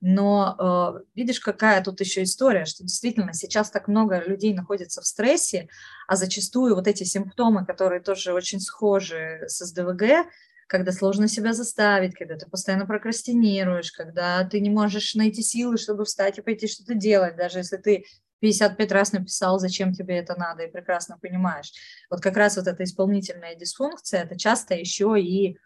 Но 0.00 0.54
э, 0.96 1.04
видишь, 1.16 1.40
какая 1.40 1.82
тут 1.82 2.00
еще 2.00 2.22
история, 2.22 2.64
что 2.64 2.84
действительно 2.84 3.32
сейчас 3.32 3.70
так 3.70 3.88
много 3.88 4.22
людей 4.24 4.54
находится 4.54 5.00
в 5.00 5.06
стрессе, 5.06 5.68
а 6.06 6.14
зачастую 6.14 6.76
вот 6.76 6.86
эти 6.86 7.02
симптомы, 7.02 7.66
которые 7.66 8.00
тоже 8.00 8.32
очень 8.32 8.60
схожи 8.60 9.42
с 9.48 9.64
СДВГ, 9.64 10.26
когда 10.66 10.92
сложно 10.92 11.28
себя 11.28 11.52
заставить, 11.52 12.14
когда 12.14 12.36
ты 12.36 12.48
постоянно 12.48 12.86
прокрастинируешь, 12.86 13.92
когда 13.92 14.44
ты 14.44 14.60
не 14.60 14.70
можешь 14.70 15.14
найти 15.14 15.42
силы, 15.42 15.76
чтобы 15.76 16.04
встать 16.04 16.38
и 16.38 16.42
пойти 16.42 16.66
что-то 16.66 16.94
делать, 16.94 17.36
даже 17.36 17.58
если 17.58 17.76
ты 17.76 18.04
55 18.40 18.92
раз 18.92 19.12
написал, 19.12 19.58
зачем 19.58 19.92
тебе 19.92 20.18
это 20.18 20.38
надо, 20.38 20.64
и 20.64 20.70
прекрасно 20.70 21.18
понимаешь. 21.18 21.72
Вот 22.10 22.20
как 22.20 22.36
раз 22.36 22.56
вот 22.56 22.66
эта 22.66 22.84
исполнительная 22.84 23.54
дисфункция, 23.54 24.24
это 24.24 24.38
часто 24.38 24.74
еще 24.74 25.18
и 25.18 25.56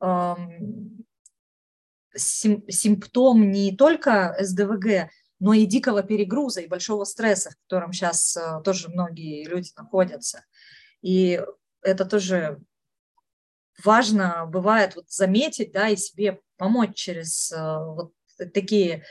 эм, 0.00 1.04
сим, 2.14 2.64
симптом 2.68 3.50
не 3.50 3.76
только 3.76 4.36
СДВГ, 4.40 5.10
но 5.40 5.52
и 5.52 5.66
дикого 5.66 6.02
перегруза 6.02 6.60
и 6.60 6.68
большого 6.68 7.04
стресса, 7.04 7.50
в 7.50 7.62
котором 7.68 7.92
сейчас 7.92 8.36
э, 8.36 8.60
тоже 8.64 8.88
многие 8.88 9.46
люди 9.46 9.70
находятся. 9.76 10.44
И 11.00 11.40
это 11.82 12.04
тоже 12.04 12.60
важно 13.84 14.46
бывает 14.46 14.96
вот 14.96 15.10
заметить, 15.10 15.72
да, 15.72 15.88
и 15.88 15.96
себе 15.96 16.40
помочь 16.56 16.94
через 16.94 17.52
э, 17.52 17.56
вот 17.58 18.12
такие 18.52 19.04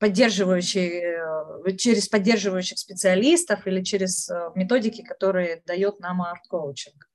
поддерживающие, 0.00 1.20
э, 1.66 1.76
через 1.76 2.08
поддерживающих 2.08 2.78
специалистов 2.78 3.66
или 3.66 3.84
через 3.84 4.28
э, 4.30 4.50
методики, 4.54 5.02
которые 5.02 5.62
дает 5.66 6.00
нам 6.00 6.22
арт-коучинг. 6.22 7.08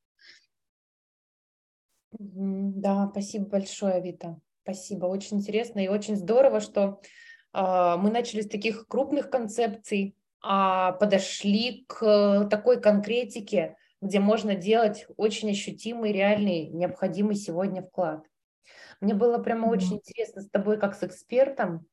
Да, 2.12 3.10
спасибо 3.12 3.46
большое, 3.48 4.02
Вита. 4.02 4.40
Спасибо, 4.64 5.08
очень 5.08 5.38
интересно 5.38 5.80
и 5.80 5.90
очень 5.90 6.16
здорово, 6.16 6.60
что 6.60 7.02
э, 7.54 7.96
мы 7.98 8.12
начали 8.12 8.42
с 8.42 8.48
таких 8.48 8.88
крупных 8.88 9.30
концепций, 9.30 10.16
а 10.42 10.92
подошли 10.94 11.86
к 11.88 12.48
такой 12.52 12.80
конкретике, 12.80 13.78
где 14.02 14.20
можно 14.20 14.56
делать 14.56 15.06
очень 15.18 15.52
ощутимый, 15.52 16.12
реальный, 16.12 16.68
необходимый 16.68 17.36
сегодня 17.36 17.82
вклад. 17.82 18.26
Мне 19.02 19.14
было 19.14 19.38
прямо 19.38 19.68
очень 19.68 19.96
интересно 19.98 20.42
с 20.42 20.50
тобой 20.50 20.80
как 20.80 20.96
с 20.96 21.04
экспертом. 21.04 21.86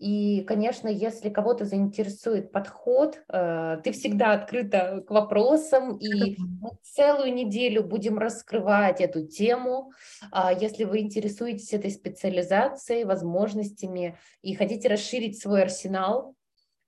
И, 0.00 0.44
конечно, 0.44 0.88
если 0.88 1.28
кого-то 1.28 1.66
заинтересует 1.66 2.52
подход, 2.52 3.22
э, 3.28 3.82
ты 3.84 3.92
всегда 3.92 4.32
открыта 4.32 5.04
к 5.06 5.10
вопросам, 5.10 5.98
и 5.98 6.38
мы 6.38 6.70
целую 6.82 7.34
неделю 7.34 7.84
будем 7.84 8.18
раскрывать 8.18 9.02
эту 9.02 9.26
тему. 9.26 9.92
А 10.32 10.54
если 10.54 10.84
вы 10.84 11.00
интересуетесь 11.00 11.74
этой 11.74 11.90
специализацией, 11.90 13.04
возможностями 13.04 14.16
и 14.40 14.54
хотите 14.54 14.88
расширить 14.88 15.38
свой 15.38 15.64
арсенал 15.64 16.34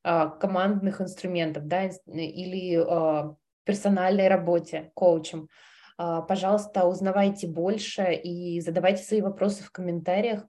а, 0.02 0.28
командных 0.28 1.02
инструментов, 1.02 1.66
да, 1.66 1.90
или 2.06 2.76
а, 2.76 3.36
персональной 3.64 4.28
работе 4.28 4.90
коучем, 4.94 5.48
Пожалуйста, 5.96 6.86
узнавайте 6.86 7.46
больше 7.46 8.14
и 8.14 8.60
задавайте 8.60 9.04
свои 9.04 9.20
вопросы 9.20 9.62
в 9.62 9.70
комментариях. 9.70 10.44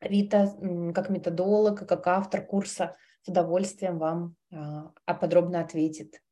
Рита, 0.00 0.54
как 0.94 1.10
методолог, 1.10 1.86
как 1.86 2.06
автор 2.06 2.46
курса, 2.46 2.96
с 3.22 3.28
удовольствием 3.28 3.98
вам 3.98 4.36
подробно 5.04 5.60
ответит. 5.60 6.22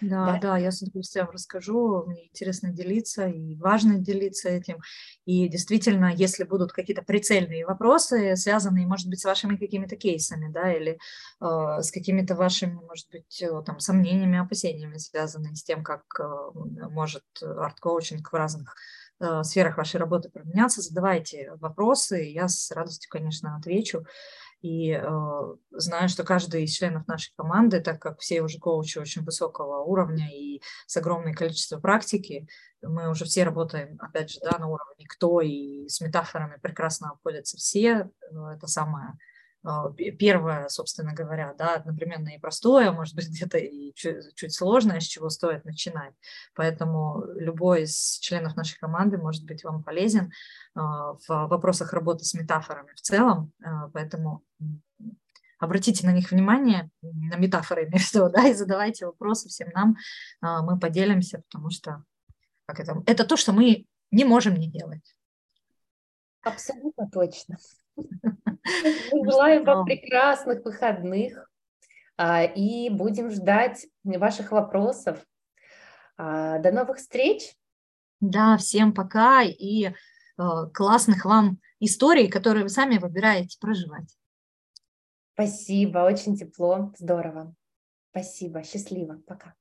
Да, 0.00 0.32
да, 0.32 0.38
да, 0.38 0.58
я 0.58 0.70
с 0.70 0.82
удовольствием 0.82 1.28
расскажу. 1.30 2.04
Мне 2.06 2.26
интересно 2.26 2.70
делиться 2.70 3.26
и 3.26 3.54
важно 3.56 3.98
делиться 3.98 4.48
этим. 4.48 4.78
И 5.24 5.48
действительно, 5.48 6.12
если 6.14 6.44
будут 6.44 6.72
какие-то 6.72 7.02
прицельные 7.02 7.64
вопросы, 7.64 8.36
связанные, 8.36 8.86
может 8.86 9.08
быть, 9.08 9.20
с 9.20 9.24
вашими 9.24 9.56
какими-то 9.56 9.96
кейсами, 9.96 10.52
да, 10.52 10.72
или 10.72 10.98
э, 11.40 11.82
с 11.82 11.90
какими-то 11.90 12.34
вашими, 12.34 12.74
может 12.74 13.10
быть, 13.10 13.40
э, 13.42 13.62
там, 13.64 13.80
сомнениями, 13.80 14.38
опасениями, 14.38 14.98
связанными 14.98 15.54
с 15.54 15.64
тем, 15.64 15.82
как 15.82 16.02
э, 16.20 16.24
может 16.90 17.24
арт-коучинг 17.40 18.30
в 18.30 18.34
разных 18.34 18.74
э, 19.20 19.42
сферах 19.44 19.78
вашей 19.78 19.96
работы 19.96 20.28
применяться, 20.28 20.82
задавайте 20.82 21.52
вопросы, 21.56 22.22
я 22.22 22.48
с 22.48 22.70
радостью, 22.70 23.08
конечно, 23.10 23.56
отвечу. 23.56 24.04
И 24.66 24.90
э, 24.90 25.54
знаю, 25.70 26.08
что 26.08 26.24
каждый 26.24 26.64
из 26.64 26.72
членов 26.72 27.06
нашей 27.06 27.32
команды, 27.36 27.80
так 27.80 28.02
как 28.02 28.18
все 28.18 28.42
уже 28.42 28.58
коучи 28.58 28.98
очень 28.98 29.22
высокого 29.22 29.84
уровня 29.84 30.28
и 30.28 30.60
с 30.86 30.96
огромным 30.96 31.34
количеством 31.34 31.80
практики, 31.80 32.48
мы 32.82 33.08
уже 33.08 33.26
все 33.26 33.44
работаем, 33.44 33.96
опять 34.00 34.30
же, 34.30 34.40
да, 34.42 34.58
на 34.58 34.66
уровне 34.66 35.06
кто, 35.08 35.40
и 35.40 35.86
с 35.88 36.00
метафорами 36.00 36.58
прекрасно 36.60 37.10
обходятся 37.10 37.56
все. 37.58 38.10
Э, 38.32 38.54
это 38.56 38.66
самое 38.66 39.12
первое, 40.18 40.68
собственно 40.68 41.12
говоря, 41.12 41.54
да, 41.58 41.74
одновременно 41.74 42.28
и 42.28 42.38
простое, 42.38 42.92
может 42.92 43.14
быть, 43.14 43.28
где-то 43.28 43.58
и 43.58 43.92
чуть, 43.94 44.34
чуть 44.34 44.54
сложное, 44.54 45.00
с 45.00 45.04
чего 45.04 45.28
стоит 45.28 45.64
начинать. 45.64 46.14
Поэтому 46.54 47.24
любой 47.34 47.82
из 47.82 48.18
членов 48.20 48.56
нашей 48.56 48.78
команды 48.78 49.18
может 49.18 49.44
быть 49.44 49.64
вам 49.64 49.82
полезен 49.82 50.32
а, 50.74 51.14
в 51.14 51.28
вопросах 51.28 51.92
работы 51.92 52.24
с 52.24 52.34
метафорами 52.34 52.92
в 52.94 53.00
целом. 53.00 53.52
А, 53.64 53.88
поэтому 53.88 54.44
обратите 55.58 56.06
на 56.06 56.12
них 56.12 56.30
внимание, 56.30 56.90
на 57.02 57.36
метафоры, 57.36 57.88
между, 57.88 58.28
да, 58.34 58.48
и 58.48 58.54
задавайте 58.54 59.06
вопросы 59.06 59.48
всем 59.48 59.68
нам, 59.74 59.96
мы 60.40 60.78
поделимся, 60.78 61.42
потому 61.50 61.70
что 61.70 62.04
как 62.66 62.80
это, 62.80 63.02
это 63.06 63.24
то, 63.24 63.36
что 63.36 63.52
мы 63.52 63.86
не 64.10 64.24
можем 64.24 64.54
не 64.54 64.68
делать. 64.70 65.16
Абсолютно 66.42 67.08
точно. 67.10 67.56
Мы 69.12 69.30
желаем 69.30 69.64
вам 69.64 69.84
прекрасных 69.84 70.64
выходных 70.64 71.48
а, 72.16 72.44
и 72.44 72.90
будем 72.90 73.30
ждать 73.30 73.86
ваших 74.04 74.52
вопросов. 74.52 75.24
А, 76.16 76.58
до 76.58 76.72
новых 76.72 76.98
встреч. 76.98 77.54
Да, 78.20 78.56
всем 78.56 78.94
пока 78.94 79.42
и 79.42 79.88
э, 79.88 79.92
классных 80.72 81.26
вам 81.26 81.58
историй, 81.80 82.28
которые 82.28 82.62
вы 82.62 82.70
сами 82.70 82.96
выбираете 82.96 83.58
проживать. 83.60 84.16
Спасибо, 85.34 85.98
очень 85.98 86.34
тепло, 86.34 86.94
здорово. 86.96 87.54
Спасибо, 88.10 88.62
счастливо, 88.62 89.20
пока. 89.26 89.54